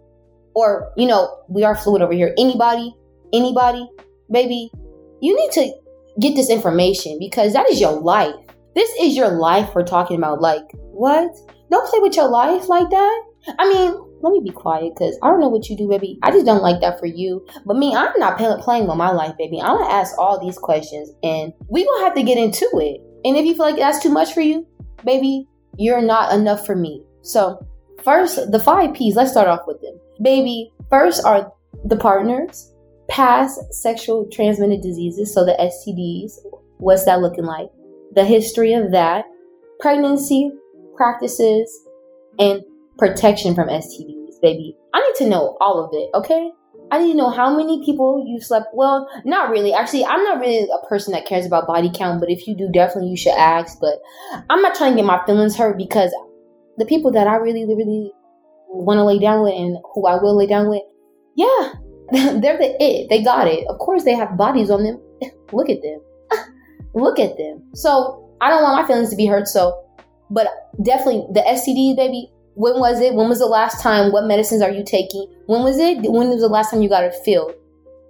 or, 0.55 0.91
you 0.97 1.07
know, 1.07 1.45
we 1.49 1.65
are 1.65 1.77
fluid 1.77 2.01
over 2.01 2.15
here. 2.15 2.35
Anybody, 2.39 2.97
anybody, 3.33 3.87
baby, 4.33 4.71
you 5.21 5.37
need 5.37 5.53
to 5.53 5.71
get 6.19 6.35
this 6.35 6.51
information 6.51 7.19
because 7.21 7.53
that 7.53 7.71
is 7.71 7.81
your 7.81 7.93
life. 7.93 8.35
This 8.79 8.95
is 9.01 9.17
your 9.17 9.31
life 9.31 9.75
we're 9.75 9.83
talking 9.83 10.19
about. 10.19 10.41
Like, 10.41 10.63
what? 10.93 11.35
Don't 11.69 11.91
play 11.91 11.99
with 11.99 12.15
your 12.15 12.29
life 12.29 12.69
like 12.69 12.89
that. 12.91 13.25
I 13.59 13.69
mean, 13.69 13.93
let 14.21 14.33
me 14.33 14.41
be 14.45 14.53
quiet 14.53 14.93
because 14.95 15.19
I 15.21 15.27
don't 15.27 15.41
know 15.41 15.49
what 15.49 15.69
you 15.69 15.77
do, 15.77 15.89
baby. 15.89 16.17
I 16.23 16.31
just 16.31 16.47
don't 16.47 16.63
like 16.63 16.81
that 16.83 17.01
for 17.01 17.07
you. 17.07 17.45
But 17.67 17.77
me, 17.77 17.97
I'm 17.97 18.13
not 18.19 18.39
playing 18.39 18.87
with 18.87 18.97
my 18.97 19.11
life, 19.11 19.37
baby. 19.37 19.61
I'm 19.61 19.79
gonna 19.79 19.93
ask 19.93 20.17
all 20.17 20.39
these 20.39 20.57
questions 20.57 21.11
and 21.25 21.53
we 21.69 21.85
gonna 21.85 22.05
have 22.05 22.15
to 22.15 22.23
get 22.23 22.39
into 22.39 22.71
it. 22.75 23.01
And 23.25 23.37
if 23.37 23.45
you 23.47 23.55
feel 23.55 23.65
like 23.65 23.79
that's 23.79 24.01
too 24.01 24.13
much 24.13 24.33
for 24.33 24.43
you, 24.43 24.65
baby, 25.05 25.49
you're 25.77 26.01
not 26.01 26.33
enough 26.33 26.65
for 26.65 26.77
me. 26.77 27.03
So, 27.23 27.59
first, 28.05 28.53
the 28.53 28.61
five 28.61 28.95
P's, 28.95 29.17
let's 29.17 29.33
start 29.33 29.49
off 29.49 29.67
with 29.67 29.83
them. 29.83 29.99
Baby, 30.23 30.71
first 30.89 31.25
are 31.25 31.53
the 31.85 31.97
partners, 31.97 32.73
past 33.09 33.59
sexual 33.75 34.29
transmitted 34.31 34.83
diseases, 34.83 35.35
so 35.35 35.45
the 35.45 35.57
STDs. 35.59 36.39
What's 36.77 37.07
that 37.07 37.21
looking 37.21 37.45
like? 37.45 37.71
The 38.15 38.25
history 38.25 38.75
of 38.75 38.93
that, 38.93 39.25
pregnancy 39.81 40.51
practices, 40.97 41.73
and 42.39 42.63
protection 42.99 43.55
from 43.55 43.69
STDs, 43.69 44.41
baby. 44.43 44.77
I 44.93 45.01
need 45.01 45.25
to 45.25 45.31
know 45.31 45.57
all 45.61 45.85
of 45.85 45.91
it, 45.93 46.11
okay? 46.15 46.51
I 46.91 46.99
need 46.99 47.13
to 47.13 47.19
know 47.19 47.31
how 47.31 47.57
many 47.57 47.85
people 47.85 48.25
you 48.27 48.41
slept. 48.41 48.69
Well, 48.73 49.09
not 49.25 49.51
really. 49.51 49.75
Actually, 49.75 50.05
I'm 50.05 50.25
not 50.25 50.41
really 50.41 50.67
a 50.71 50.87
person 50.87 51.13
that 51.13 51.27
cares 51.27 51.47
about 51.47 51.67
body 51.67 51.91
count, 51.95 52.21
but 52.21 52.31
if 52.31 52.47
you 52.47 52.57
do, 52.57 52.71
definitely 52.73 53.11
you 53.11 53.17
should 53.17 53.37
ask. 53.37 53.79
But 53.81 54.01
I'm 54.49 54.63
not 54.63 54.75
trying 54.75 54.93
to 54.93 54.97
get 54.97 55.05
my 55.05 55.25
feelings 55.27 55.57
hurt 55.57 55.77
because 55.77 56.13
the 56.79 56.87
people 56.87 57.13
that 57.13 57.27
I 57.27 57.37
really, 57.37 57.65
really 57.65 58.13
want 58.69 58.99
to 58.99 59.05
lay 59.05 59.19
down 59.19 59.43
with 59.43 59.55
and 59.55 59.77
who 59.95 60.07
I 60.07 60.21
will 60.21 60.37
lay 60.37 60.47
down 60.47 60.69
with, 60.71 60.83
yeah, 61.37 61.75
they're 62.41 62.57
the 62.57 62.77
it. 62.81 63.09
They 63.11 63.23
got 63.23 63.49
it. 63.49 63.67
Of 63.69 63.79
course, 63.79 64.05
they 64.05 64.15
have 64.15 64.37
bodies 64.37 64.71
on 64.71 64.83
them. 64.83 65.01
Look 65.53 65.69
at 65.69 65.83
them. 65.83 66.01
Look 66.95 67.19
at 67.19 67.37
them. 67.37 67.63
So 67.75 68.37
I 68.41 68.51
don't 68.51 68.63
want 68.63 68.83
my 68.83 68.87
feelings 68.87 69.11
to 69.11 69.17
be 69.17 69.27
hurt. 69.27 69.49
So, 69.49 69.85
but 70.31 70.49
definitely 70.83 71.27
the 71.33 71.41
STDs, 71.41 71.97
baby. 71.97 72.31
When 72.55 72.81
was 72.81 73.01
it? 73.01 73.15
When 73.15 73.29
was 73.29 73.39
the 73.39 73.47
last 73.47 73.81
time? 73.81 74.13
What 74.13 74.27
medicines 74.27 74.63
are 74.63 74.71
you 74.71 74.85
taking? 74.85 75.27
When 75.47 75.63
was 75.63 75.79
it? 75.79 75.99
When 76.03 76.29
was 76.29 76.41
the 76.41 76.49
last 76.49 76.71
time 76.71 76.83
you 76.83 76.89
got 76.89 77.05
it 77.05 77.15
filled? 77.25 77.53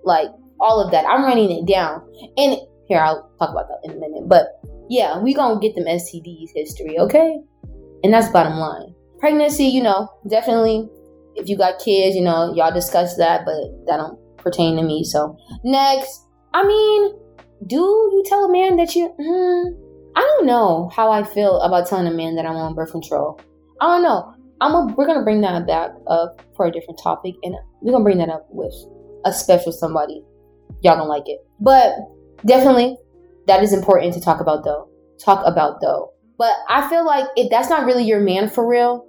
Like 0.05 0.29
all 0.61 0.81
of 0.83 0.91
that. 0.93 1.05
I'm 1.07 1.23
writing 1.23 1.51
it 1.51 1.67
down. 1.67 2.03
And 2.37 2.57
here 2.87 2.99
I'll 2.99 3.31
talk 3.39 3.51
about 3.51 3.69
that 3.69 3.81
in 3.85 3.97
a 3.97 4.01
minute. 4.01 4.29
But 4.29 4.61
yeah, 4.89 5.21
we 5.21 5.35
gonna 5.35 5.61
get 5.61 5.75
them 5.75 5.85
STDs 5.85 6.51
history, 6.55 6.99
okay? 6.99 7.39
And 8.03 8.13
that's 8.13 8.29
bottom 8.31 8.55
line. 8.55 8.95
Pregnancy, 9.21 9.67
you 9.67 9.83
know, 9.83 10.09
definitely. 10.29 10.89
If 11.35 11.49
you 11.49 11.57
got 11.57 11.79
kids, 11.79 12.17
you 12.17 12.23
know, 12.23 12.53
y'all 12.55 12.73
discuss 12.73 13.17
that, 13.17 13.45
but 13.45 13.87
that 13.87 13.99
don't 13.99 14.19
pertain 14.39 14.77
to 14.77 14.83
me. 14.83 15.05
So 15.05 15.37
next, 15.63 16.27
I 16.53 16.67
mean, 16.67 17.15
do 17.67 17.77
you 17.77 18.23
tell 18.27 18.45
a 18.45 18.53
man 18.53 18.77
that 18.77 18.95
you? 18.95 19.09
Hmm, 19.09 19.75
I 20.17 20.21
don't 20.21 20.47
know 20.47 20.91
how 20.95 21.11
I 21.11 21.23
feel 21.23 21.61
about 21.61 21.89
telling 21.89 22.07
a 22.07 22.15
man 22.15 22.37
that 22.37 22.47
I'm 22.47 22.57
on 22.57 22.75
birth 22.75 22.93
control. 22.93 23.41
I 23.81 23.87
don't 23.87 24.03
know. 24.03 24.35
I'm 24.61 24.75
a, 24.75 24.95
we're 24.97 25.07
gonna 25.07 25.25
bring 25.25 25.41
that 25.43 25.67
back 25.67 25.91
up 26.09 26.43
for 26.57 26.67
a 26.67 26.73
different 26.73 27.01
topic, 27.03 27.35
and 27.43 27.55
we're 27.81 27.93
gonna 27.93 28.05
bring 28.05 28.19
that 28.19 28.29
up 28.29 28.47
with 28.51 28.75
a 29.25 29.33
special 29.33 29.73
somebody. 29.73 30.23
Y'all 30.83 30.97
don't 30.97 31.09
like 31.09 31.25
it, 31.27 31.41
but 31.61 31.95
definitely 32.47 32.97
that 33.47 33.63
is 33.63 33.73
important 33.73 34.15
to 34.15 34.21
talk 34.21 34.41
about 34.41 34.65
though. 34.65 34.89
Talk 35.25 35.45
about 35.47 35.81
though. 35.81 36.13
But 36.39 36.53
I 36.69 36.89
feel 36.89 37.05
like 37.05 37.27
if 37.37 37.51
that's 37.51 37.69
not 37.69 37.85
really 37.85 38.05
your 38.05 38.21
man 38.21 38.49
for 38.49 38.69
real, 38.69 39.07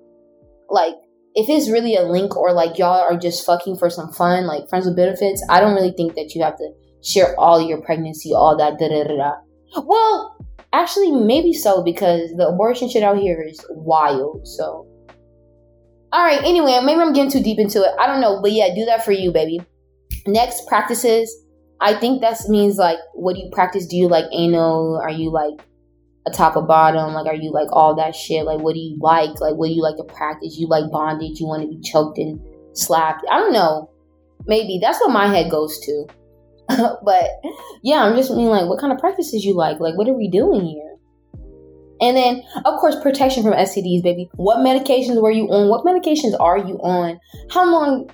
like 0.70 0.96
if 1.36 1.50
it's 1.50 1.70
really 1.70 1.96
a 1.96 2.04
link 2.04 2.36
or 2.36 2.54
like 2.54 2.78
y'all 2.78 3.02
are 3.02 3.18
just 3.18 3.46
fucking 3.46 3.78
for 3.78 3.90
some 3.90 4.12
fun, 4.12 4.48
like 4.48 4.68
friends 4.70 4.86
with 4.86 4.96
benefits, 4.96 5.46
I 5.50 5.60
don't 5.60 5.76
really 5.76 5.94
think 5.96 6.16
that 6.16 6.34
you 6.34 6.44
have 6.44 6.58
to 6.58 6.72
share 7.04 7.38
all 7.40 7.62
your 7.62 7.82
pregnancy, 7.82 8.34
all 8.34 8.58
that 8.58 8.80
da 8.80 8.88
da 8.88 9.04
da 9.04 9.16
da. 9.16 9.82
Well, 9.84 10.38
actually, 10.74 11.12
maybe 11.12 11.54
so 11.54 11.84
because 11.84 12.32
the 12.36 12.48
abortion 12.48 12.90
shit 12.90 13.04
out 13.04 13.18
here 13.18 13.42
is 13.42 13.64
wild. 13.70 14.48
So, 14.48 14.88
all 16.12 16.24
right. 16.24 16.42
Anyway, 16.44 16.80
maybe 16.84 17.00
I'm 17.00 17.14
getting 17.14 17.32
too 17.32 17.44
deep 17.44 17.60
into 17.60 17.80
it. 17.82 17.92
I 18.00 18.08
don't 18.08 18.22
know, 18.22 18.42
but 18.42 18.52
yeah, 18.52 18.74
do 18.74 18.86
that 18.86 19.06
for 19.06 19.12
you, 19.12 19.32
baby. 19.32 19.62
Next 20.26 20.68
practices. 20.68 21.32
I 21.82 21.94
think 21.94 22.22
that 22.22 22.38
means 22.50 22.78
like, 22.78 22.98
what 23.14 23.36
do 23.36 23.42
you 23.42 23.50
practice? 23.52 23.86
Do 23.86 23.96
you 23.96 24.08
like 24.08 24.26
anal? 24.34 25.00
Are 25.02 25.12
you 25.12 25.32
like 25.32 25.66
a 26.28 26.32
top 26.32 26.56
or 26.56 26.64
bottom? 26.64 27.14
Like, 27.14 27.28
are 27.28 27.36
you 27.36 27.52
like 27.52 27.70
all 27.72 27.96
that 27.96 28.16
shit? 28.16 28.46
Like, 28.46 28.60
what 28.60 28.74
do 28.74 28.80
you 28.80 28.98
like? 29.00 29.40
Like, 29.40 29.56
what 29.56 29.68
do 29.68 29.74
you 29.74 29.82
like 29.82 29.96
to 29.98 30.04
practice? 30.04 30.58
You 30.58 30.68
like 30.68 30.92
bondage? 30.92 31.40
You 31.40 31.48
want 31.48 31.62
to 31.64 31.70
be 31.70 31.80
choked 31.82 32.18
and 32.18 32.40
slapped? 32.74 33.24
I 33.32 33.38
don't 33.38 33.54
know. 33.54 33.90
Maybe 34.46 34.80
that's 34.82 35.00
what 35.00 35.12
my 35.12 35.28
head 35.28 35.50
goes 35.52 35.80
to. 35.82 36.08
but 37.04 37.30
yeah, 37.84 38.04
I'm 38.04 38.16
just 38.16 38.32
mean 38.32 38.48
like, 38.48 38.68
what 38.68 38.80
kind 38.80 38.94
of 38.94 39.00
practices 39.00 39.44
you 39.44 39.56
like? 39.56 39.80
Like, 39.80 39.96
what 39.96 40.08
are 40.08 40.14
we 40.14 40.30
doing 40.30 40.66
here? 40.66 40.96
And 42.02 42.16
then, 42.16 42.44
of 42.64 42.80
course, 42.80 42.96
protection 43.02 43.44
from 43.44 43.54
STDs, 43.54 44.04
baby. 44.04 44.30
What 44.36 44.60
medications 44.60 45.22
were 45.22 45.32
you 45.32 45.48
on? 45.48 45.68
What 45.68 45.84
medications 45.84 46.40
are 46.40 46.58
you 46.58 46.78
on? 46.78 47.20
How 47.50 47.70
long 47.70 48.10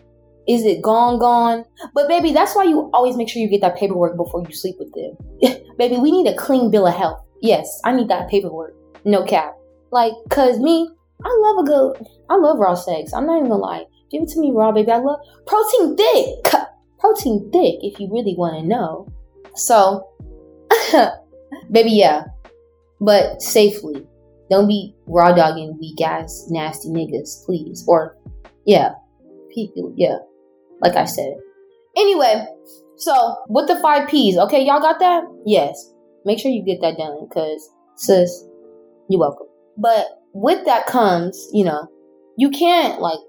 is 0.48 0.64
it 0.64 0.82
gone, 0.82 1.20
gone? 1.20 1.66
But 1.94 2.08
baby, 2.08 2.32
that's 2.32 2.56
why 2.56 2.64
you 2.64 2.90
always 2.94 3.16
make 3.16 3.30
sure 3.30 3.42
you 3.42 3.50
get 3.50 3.62
that 3.62 3.78
paperwork 3.78 4.18
before 4.18 4.44
you 4.48 4.56
sleep 4.56 4.76
with 4.80 4.92
them. 4.94 5.66
baby, 5.78 5.98
we 5.98 6.12
need 6.12 6.28
a 6.28 6.36
clean 6.36 6.72
bill 6.72 6.88
of 6.88 6.96
health. 6.96 7.22
Yes, 7.42 7.80
I 7.84 7.92
need 7.92 8.08
that 8.10 8.30
paperwork. 8.30 8.74
No 9.04 9.24
cap. 9.24 9.56
Like, 9.92 10.14
cause 10.30 10.60
me, 10.60 10.90
I 11.24 11.38
love 11.42 11.64
a 11.64 11.68
good, 11.68 12.08
I 12.30 12.38
love 12.38 12.58
raw 12.58 12.74
sex. 12.74 13.14
I'm 13.14 13.28
not 13.28 13.38
even 13.38 13.50
gonna 13.50 13.62
lie. 13.62 13.86
Give 14.10 14.24
it 14.24 14.30
to 14.30 14.40
me 14.40 14.52
raw, 14.52 14.72
baby. 14.72 14.92
I 14.92 14.98
love 14.98 15.20
protein 15.46 15.96
thick. 15.96 16.54
Protein 17.14 17.50
thick, 17.52 17.80
if 17.82 18.00
you 18.00 18.10
really 18.12 18.36
want 18.36 18.60
to 18.60 18.68
know. 18.68 19.08
So, 19.56 20.08
baby, 21.72 21.92
yeah. 21.92 22.24
But 23.00 23.42
safely. 23.42 24.08
Don't 24.50 24.68
be 24.68 24.96
raw 25.08 25.34
dogging 25.34 25.78
weak 25.80 26.02
ass 26.02 26.48
nasty 26.50 26.90
niggas, 26.90 27.46
please. 27.46 27.84
Or, 27.88 28.18
yeah. 28.66 28.94
People, 29.54 29.94
yeah. 29.96 30.18
Like 30.82 30.96
I 30.96 31.06
said. 31.06 31.36
Anyway, 31.98 32.46
so 32.98 33.36
with 33.50 33.68
the 33.68 33.80
five 33.80 34.08
P's, 34.10 34.38
okay, 34.38 34.66
y'all 34.66 34.82
got 34.82 35.00
that? 35.00 35.24
Yes 35.46 35.96
make 36.26 36.40
sure 36.40 36.52
you 36.52 36.64
get 36.64 36.82
that 36.82 36.98
done 36.98 37.28
because 37.28 37.70
sis, 37.96 38.44
you're 39.08 39.20
welcome. 39.20 39.48
But 39.78 40.08
with 40.34 40.66
that 40.66 40.88
comes, 40.88 41.48
you 41.54 41.64
know, 41.64 41.88
you 42.38 42.50
can't 42.50 43.00
like 43.00 43.20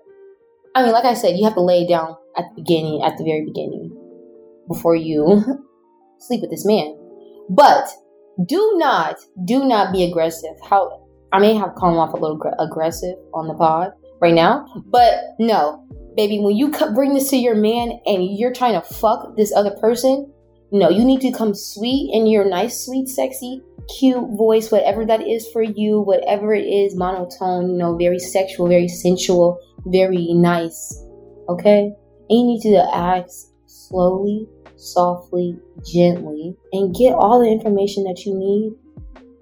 I 0.77 0.83
mean, 0.83 0.93
like 0.93 1.07
I 1.07 1.15
said, 1.15 1.39
you 1.39 1.45
have 1.45 1.55
to 1.55 1.63
lay 1.63 1.87
down 1.87 2.17
at 2.37 2.45
the 2.51 2.61
beginning, 2.61 3.01
at 3.03 3.17
the 3.17 3.25
very 3.25 3.47
beginning, 3.47 3.97
before 4.69 4.95
you 4.95 5.43
sleep 6.19 6.43
with 6.43 6.51
this 6.51 6.67
man. 6.67 6.95
But 7.49 7.89
do 8.47 8.75
not, 8.77 9.17
do 9.47 9.65
not 9.65 9.91
be 9.91 10.05
aggressive. 10.05 10.55
How 10.69 11.03
I 11.33 11.39
may 11.39 11.55
have 11.55 11.75
come 11.79 11.97
off 11.97 12.13
a 12.13 12.19
little 12.19 12.39
aggressive 12.59 13.17
on 13.33 13.49
the 13.49 13.55
pod 13.55 13.93
right 14.21 14.35
now, 14.35 14.67
but 14.89 15.15
no, 15.39 15.83
baby, 16.15 16.41
when 16.41 16.55
you 16.55 16.71
bring 16.95 17.15
this 17.15 17.31
to 17.31 17.39
your 17.39 17.55
man 17.55 17.99
and 18.05 18.37
you're 18.37 18.53
trying 18.53 18.75
to 18.75 18.83
fuck 18.83 19.35
this 19.35 19.55
other 19.55 19.75
person, 19.81 20.31
no, 20.73 20.91
you 20.91 21.07
need 21.07 21.23
to 21.23 21.33
come 21.33 21.55
sweet 21.55 22.11
in 22.13 22.27
your 22.27 22.45
nice, 22.45 22.85
sweet, 22.85 23.09
sexy, 23.09 23.63
cute 23.99 24.37
voice, 24.37 24.71
whatever 24.71 25.07
that 25.07 25.27
is 25.27 25.49
for 25.53 25.63
you, 25.63 26.01
whatever 26.01 26.53
it 26.53 26.67
is, 26.67 26.95
monotone, 26.95 27.71
you 27.71 27.79
know, 27.79 27.97
very 27.97 28.19
sexual, 28.19 28.69
very 28.69 28.89
sensual, 28.89 29.59
very 29.87 30.33
nice. 30.33 31.03
Okay? 31.49 31.93
And 32.29 32.39
you 32.41 32.45
need 32.45 32.63
to 32.63 32.91
act 32.95 33.31
slowly, 33.67 34.49
softly, 34.77 35.59
gently, 35.85 36.57
and 36.73 36.95
get 36.95 37.15
all 37.15 37.41
the 37.41 37.51
information 37.51 38.05
that 38.05 38.25
you 38.25 38.35
need, 38.35 38.73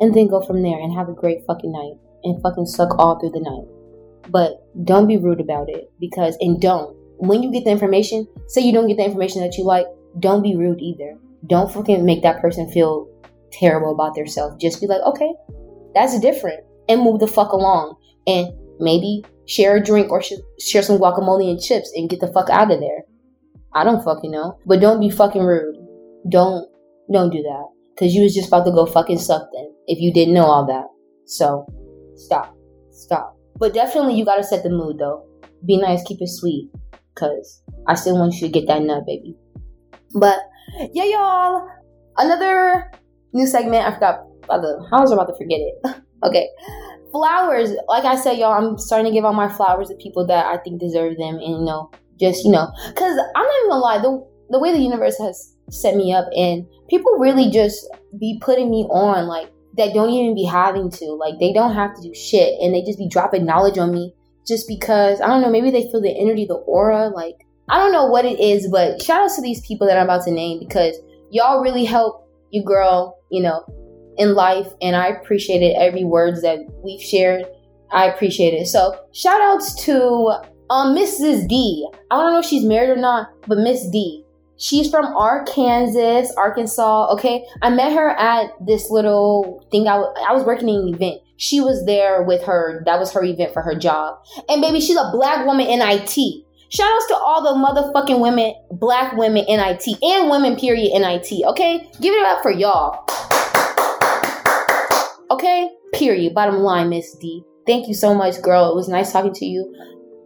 and 0.00 0.14
then 0.14 0.28
go 0.28 0.40
from 0.42 0.62
there 0.62 0.78
and 0.78 0.92
have 0.92 1.09
a 1.09 1.14
great 1.14 1.46
fucking 1.46 1.72
night 1.72 1.94
and 2.24 2.42
fucking 2.42 2.66
suck 2.66 2.98
all 2.98 3.18
through 3.18 3.30
the 3.30 3.40
night. 3.40 4.30
But 4.30 4.66
don't 4.85 5.07
be 5.07 5.18
rude 5.18 5.40
about 5.40 5.68
it 5.68 5.90
because, 6.00 6.37
and 6.40 6.61
don't. 6.61 6.96
When 7.18 7.42
you 7.42 7.52
get 7.52 7.64
the 7.64 7.70
information, 7.70 8.26
say 8.48 8.62
you 8.62 8.72
don't 8.72 8.88
get 8.88 8.96
the 8.96 9.04
information 9.04 9.42
that 9.42 9.57
you 9.57 9.64
like, 9.64 9.87
don't 10.18 10.42
be 10.42 10.57
rude 10.57 10.80
either. 10.80 11.16
Don't 11.46 11.72
fucking 11.72 12.04
make 12.04 12.22
that 12.22 12.40
person 12.40 12.70
feel 12.70 13.09
terrible 13.52 13.92
about 13.92 14.14
themselves. 14.14 14.57
Just 14.61 14.80
be 14.80 14.87
like, 14.87 15.02
okay, 15.02 15.33
that's 15.94 16.18
different, 16.20 16.61
and 16.88 17.02
move 17.02 17.20
the 17.20 17.26
fuck 17.26 17.52
along. 17.52 17.96
And 18.26 18.52
maybe 18.78 19.24
share 19.46 19.76
a 19.76 19.82
drink 19.82 20.10
or 20.10 20.22
sh- 20.22 20.32
share 20.58 20.82
some 20.82 20.98
guacamole 20.98 21.50
and 21.50 21.60
chips 21.60 21.92
and 21.94 22.08
get 22.08 22.20
the 22.20 22.32
fuck 22.32 22.50
out 22.50 22.70
of 22.70 22.80
there. 22.80 23.04
I 23.74 23.84
don't 23.84 24.04
fucking 24.04 24.30
know, 24.30 24.58
but 24.66 24.80
don't 24.80 25.00
be 25.00 25.10
fucking 25.10 25.42
rude. 25.42 25.76
Don't 26.28 26.68
don't 27.12 27.30
do 27.30 27.42
that 27.42 27.68
because 27.94 28.14
you 28.14 28.22
was 28.22 28.34
just 28.34 28.48
about 28.48 28.64
to 28.64 28.70
go 28.70 28.87
fucking 28.87 29.18
suck 29.18 29.46
then 29.52 29.74
if 29.87 30.00
you 30.00 30.12
didn't 30.12 30.34
know 30.34 30.44
all 30.44 30.66
that. 30.66 30.87
So 31.26 31.66
stop, 32.16 32.56
stop. 32.90 33.37
But 33.56 33.74
definitely 33.74 34.14
you 34.14 34.24
gotta 34.24 34.44
set 34.44 34.62
the 34.62 34.70
mood 34.70 34.98
though. 34.98 35.26
Be 35.66 35.76
nice, 35.76 36.02
keep 36.04 36.20
it 36.20 36.28
sweet, 36.28 36.70
cause 37.14 37.62
I 37.87 37.94
still 37.94 38.18
want 38.18 38.34
you 38.34 38.40
to 38.42 38.48
get 38.48 38.66
that 38.68 38.82
nut, 38.82 39.04
baby. 39.06 39.37
But 40.14 40.38
yeah, 40.92 41.04
y'all. 41.04 41.68
Another 42.16 42.90
new 43.32 43.46
segment. 43.46 43.87
I 43.87 43.94
forgot 43.94 44.20
about 44.44 44.62
the. 44.62 44.88
I 44.92 45.00
was 45.00 45.10
about 45.10 45.26
to 45.26 45.37
forget 45.37 45.60
it. 45.60 46.02
okay. 46.24 46.48
Flowers. 47.14 47.70
Like 47.87 48.05
I 48.05 48.16
said, 48.16 48.38
y'all, 48.38 48.53
I'm 48.53 48.77
starting 48.77 49.07
to 49.07 49.14
give 49.14 49.24
all 49.24 49.33
my 49.33 49.48
flowers 49.48 49.88
to 49.88 49.94
people 49.94 50.27
that 50.27 50.46
I 50.46 50.59
think 50.59 50.81
deserve 50.81 51.16
them, 51.16 51.37
and 51.37 51.61
you 51.61 51.64
know, 51.64 51.90
just 52.18 52.44
you 52.44 52.50
know, 52.50 52.66
because 52.88 53.16
I'm 53.37 53.44
not 53.44 53.59
even 53.61 53.70
gonna 53.70 53.81
lie. 53.81 53.98
The 53.98 54.27
the 54.50 54.59
way 54.59 54.72
the 54.72 54.81
universe 54.81 55.16
has 55.18 55.55
set 55.70 55.94
me 55.94 56.12
up, 56.12 56.27
and 56.37 56.66
people 56.90 57.12
really 57.18 57.50
just 57.50 57.87
be 58.18 58.40
putting 58.42 58.68
me 58.68 58.87
on 58.90 59.29
like 59.29 59.48
that 59.77 59.94
don't 59.94 60.11
even 60.11 60.35
be 60.35 60.44
having 60.44 60.90
to. 60.90 61.12
Like 61.12 61.38
they 61.38 61.53
don't 61.53 61.74
have 61.74 61.94
to 61.94 62.03
do 62.03 62.12
shit, 62.14 62.61
and 62.61 62.74
they 62.74 62.83
just 62.83 62.98
be 62.98 63.09
dropping 63.09 63.46
knowledge 63.46 63.79
on 63.79 63.92
me 63.92 64.12
just 64.44 64.66
because 64.66 65.20
I 65.20 65.29
don't 65.29 65.40
know. 65.40 65.50
Maybe 65.50 65.70
they 65.70 65.88
feel 65.90 66.03
the 66.03 66.18
energy, 66.20 66.46
the 66.46 66.55
aura, 66.55 67.11
like 67.11 67.46
I 67.68 67.79
don't 67.79 67.92
know 67.92 68.07
what 68.07 68.24
it 68.24 68.40
is, 68.40 68.68
but 68.68 69.00
shout 69.00 69.22
out 69.22 69.35
to 69.37 69.42
these 69.42 69.64
people 69.66 69.87
that 69.87 69.96
I'm 69.96 70.05
about 70.05 70.24
to 70.24 70.31
name 70.31 70.59
because 70.59 70.96
y'all 71.31 71.62
really 71.62 71.85
help 71.85 72.29
you 72.50 72.62
girl, 72.62 73.18
you 73.31 73.42
know, 73.42 73.64
in 74.18 74.35
life. 74.35 74.68
And 74.81 74.96
I 74.96 75.09
appreciated 75.09 75.77
every 75.77 76.05
words 76.05 76.42
that 76.42 76.59
we've 76.83 77.03
shared. 77.03 77.44
I 77.90 78.07
appreciate 78.07 78.55
it. 78.55 78.66
So 78.66 78.98
shout 79.12 79.40
outs 79.40 79.74
to 79.85 80.40
um, 80.70 80.96
Mrs. 80.96 81.48
D. 81.48 81.88
I 82.11 82.16
don't 82.16 82.33
know 82.33 82.40
if 82.40 82.46
she's 82.46 82.64
married 82.64 82.90
or 82.90 82.96
not, 82.96 83.29
but 83.46 83.59
Miss 83.59 83.88
D. 83.90 84.24
She's 84.57 84.88
from 84.88 85.07
Arkansas, 85.16 86.33
Arkansas. 86.37 87.12
Okay, 87.14 87.44
I 87.61 87.70
met 87.70 87.92
her 87.92 88.11
at 88.11 88.50
this 88.64 88.88
little 88.88 89.66
thing. 89.70 89.88
I, 89.88 89.96
w- 89.96 90.12
I 90.29 90.33
was 90.33 90.44
working 90.44 90.68
in 90.68 90.77
an 90.77 90.94
event. 90.94 91.20
She 91.37 91.61
was 91.61 91.85
there 91.87 92.22
with 92.22 92.44
her. 92.44 92.83
That 92.87 93.00
was 93.00 93.12
her 93.12 93.24
event 93.24 93.53
for 93.53 93.62
her 93.62 93.74
job. 93.74 94.18
And 94.48 94.62
baby, 94.62 94.81
she's 94.81 94.96
a 94.96 95.11
black 95.12 95.44
woman 95.44 95.66
in 95.66 95.81
IT. 95.83 96.44
Shout 96.70 96.92
outs 96.92 97.07
to 97.09 97.16
all 97.16 97.42
the 97.42 97.50
motherfucking 97.50 98.20
women, 98.20 98.55
black 98.70 99.16
women 99.16 99.44
in 99.46 99.61
IT, 99.61 99.87
and 100.03 100.31
women, 100.31 100.57
period, 100.57 100.92
in 100.94 101.03
IT, 101.03 101.33
okay? 101.46 101.90
Give 102.00 102.14
it 102.14 102.24
up 102.24 102.42
for 102.42 102.50
y'all. 102.50 103.05
Okay? 105.30 105.70
Period. 105.92 106.34
Bottom 106.34 106.56
line, 106.56 106.90
Miss 106.90 107.14
D. 107.16 107.44
Thank 107.66 107.88
you 107.88 107.94
so 107.94 108.14
much, 108.14 108.42
girl. 108.42 108.70
It 108.70 108.74
was 108.74 108.88
nice 108.88 109.12
talking 109.12 109.32
to 109.32 109.44
you. 109.44 109.74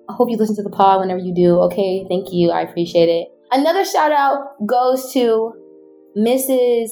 I 0.08 0.14
hope 0.14 0.30
you 0.30 0.36
listen 0.36 0.56
to 0.56 0.62
the 0.62 0.70
pod 0.70 1.00
whenever 1.00 1.20
you 1.20 1.34
do, 1.34 1.58
okay? 1.60 2.04
Thank 2.08 2.32
you. 2.32 2.50
I 2.50 2.62
appreciate 2.62 3.08
it. 3.08 3.28
Another 3.50 3.84
shout 3.84 4.12
out 4.12 4.66
goes 4.66 5.12
to 5.12 5.54
Mrs. 6.16 6.88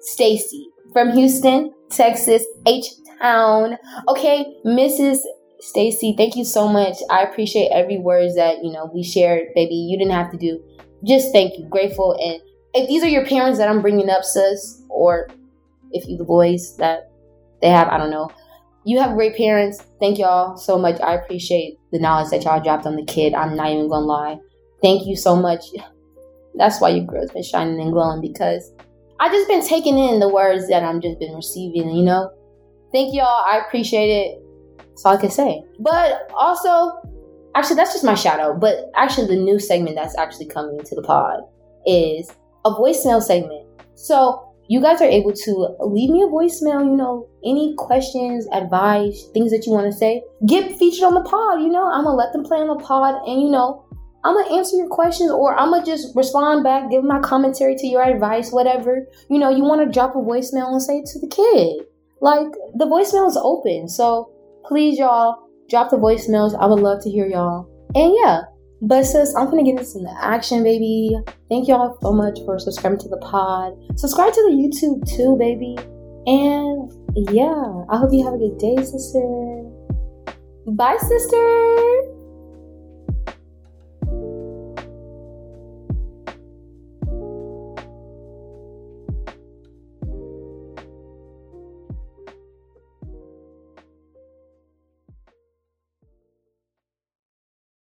Stacy. 0.00 0.68
from 0.92 1.12
Houston, 1.12 1.72
Texas, 1.90 2.44
H 2.66 2.86
Town. 3.20 3.76
Okay, 4.08 4.54
Mrs. 4.64 5.18
Stacy, 5.60 6.14
thank 6.16 6.36
you 6.36 6.44
so 6.44 6.68
much. 6.68 6.96
I 7.10 7.22
appreciate 7.22 7.68
every 7.70 7.98
word 7.98 8.30
that 8.36 8.64
you 8.64 8.72
know 8.72 8.90
we 8.92 9.02
shared, 9.02 9.48
baby. 9.54 9.74
You 9.74 9.98
didn't 9.98 10.14
have 10.14 10.30
to 10.32 10.38
do. 10.38 10.62
Just 11.04 11.32
thank 11.32 11.58
you, 11.58 11.66
grateful. 11.68 12.16
And 12.18 12.40
if 12.74 12.88
these 12.88 13.02
are 13.02 13.08
your 13.08 13.26
parents 13.26 13.58
that 13.58 13.68
I'm 13.68 13.82
bringing 13.82 14.10
up, 14.10 14.24
sis, 14.24 14.82
or 14.88 15.28
if 15.92 16.08
you 16.08 16.16
the 16.16 16.24
boys 16.24 16.76
that 16.78 17.09
they 17.60 17.68
have, 17.68 17.88
I 17.88 17.98
don't 17.98 18.10
know. 18.10 18.30
You 18.84 18.98
have 19.00 19.14
great 19.14 19.36
parents. 19.36 19.84
Thank 20.00 20.18
y'all 20.18 20.56
so 20.56 20.78
much. 20.78 21.00
I 21.00 21.14
appreciate 21.14 21.78
the 21.92 21.98
knowledge 21.98 22.30
that 22.30 22.44
y'all 22.44 22.62
dropped 22.62 22.86
on 22.86 22.96
the 22.96 23.04
kid. 23.04 23.34
I'm 23.34 23.56
not 23.56 23.70
even 23.70 23.88
gonna 23.88 24.06
lie. 24.06 24.38
Thank 24.82 25.06
you 25.06 25.16
so 25.16 25.36
much. 25.36 25.64
That's 26.54 26.80
why 26.80 26.90
your 26.90 27.04
girl's 27.04 27.30
been 27.30 27.42
shining 27.42 27.80
and 27.80 27.92
glowing 27.92 28.20
because 28.20 28.72
I 29.20 29.28
just 29.28 29.48
been 29.48 29.64
taking 29.64 29.98
in 29.98 30.18
the 30.18 30.28
words 30.28 30.68
that 30.68 30.82
I'm 30.82 31.00
just 31.00 31.18
been 31.18 31.34
receiving, 31.34 31.90
you 31.90 32.02
know? 32.02 32.30
Thank 32.92 33.14
y'all. 33.14 33.26
I 33.26 33.62
appreciate 33.66 34.08
it. 34.08 34.42
That's 34.78 35.04
all 35.04 35.16
I 35.16 35.20
can 35.20 35.30
say. 35.30 35.62
But 35.78 36.30
also, 36.34 37.00
actually, 37.54 37.76
that's 37.76 37.92
just 37.92 38.04
my 38.04 38.14
shout 38.14 38.40
out. 38.40 38.60
But 38.60 38.90
actually, 38.96 39.28
the 39.28 39.42
new 39.42 39.60
segment 39.60 39.94
that's 39.94 40.16
actually 40.18 40.46
coming 40.46 40.82
to 40.82 40.94
the 40.94 41.02
pod 41.02 41.40
is 41.86 42.32
a 42.64 42.70
voicemail 42.70 43.22
segment. 43.22 43.66
So 43.94 44.49
you 44.70 44.80
guys 44.80 45.00
are 45.02 45.10
able 45.10 45.32
to 45.32 45.76
leave 45.80 46.10
me 46.10 46.22
a 46.22 46.26
voicemail, 46.26 46.84
you 46.84 46.96
know, 46.96 47.28
any 47.44 47.74
questions, 47.76 48.46
advice, 48.52 49.26
things 49.34 49.50
that 49.50 49.66
you 49.66 49.72
want 49.72 49.90
to 49.90 49.92
say, 49.92 50.22
get 50.46 50.78
featured 50.78 51.02
on 51.02 51.14
the 51.14 51.28
pod, 51.28 51.60
you 51.60 51.68
know, 51.68 51.90
I'm 51.90 52.04
gonna 52.04 52.16
let 52.16 52.32
them 52.32 52.44
play 52.44 52.58
on 52.58 52.68
the 52.68 52.76
pod 52.76 53.16
and, 53.26 53.42
you 53.42 53.50
know, 53.50 53.84
I'm 54.22 54.36
gonna 54.36 54.54
answer 54.54 54.76
your 54.76 54.86
questions 54.86 55.32
or 55.32 55.58
I'm 55.58 55.70
gonna 55.70 55.84
just 55.84 56.14
respond 56.14 56.62
back, 56.62 56.88
give 56.88 57.02
my 57.02 57.18
commentary 57.18 57.74
to 57.74 57.86
your 57.88 58.04
advice, 58.04 58.52
whatever. 58.52 59.08
You 59.28 59.40
know, 59.40 59.50
you 59.50 59.64
wanna 59.64 59.90
drop 59.90 60.14
a 60.14 60.18
voicemail 60.18 60.70
and 60.70 60.80
say 60.80 60.98
it 60.98 61.06
to 61.14 61.18
the 61.18 61.26
kid. 61.26 61.86
Like, 62.20 62.52
the 62.76 62.86
voicemail 62.86 63.26
is 63.26 63.36
open. 63.36 63.88
So 63.88 64.30
please, 64.64 65.00
y'all, 65.00 65.48
drop 65.68 65.90
the 65.90 65.96
voicemails. 65.96 66.56
I 66.56 66.66
would 66.66 66.78
love 66.78 67.02
to 67.02 67.10
hear 67.10 67.26
y'all. 67.26 67.68
And 67.96 68.14
yeah, 68.22 68.42
but 68.82 69.04
sis, 69.04 69.34
I'm 69.34 69.50
gonna 69.50 69.64
get 69.64 69.76
this 69.76 69.94
into 69.94 70.10
action, 70.20 70.62
baby. 70.62 71.16
Thank 71.48 71.68
y'all 71.68 71.98
so 72.00 72.12
much 72.12 72.38
for 72.44 72.58
subscribing 72.58 72.98
to 73.00 73.08
the 73.08 73.18
pod. 73.18 73.74
Subscribe 73.96 74.32
to 74.32 74.42
the 74.48 74.56
YouTube 74.56 75.06
too, 75.16 75.36
baby. 75.36 75.76
And 76.26 76.90
yeah, 77.30 77.84
I 77.88 77.96
hope 77.96 78.12
you 78.12 78.24
have 78.24 78.34
a 78.34 78.38
good 78.38 78.58
day, 78.58 78.76
sister. 78.82 79.64
Bye, 80.66 80.98
sister. 80.98 82.19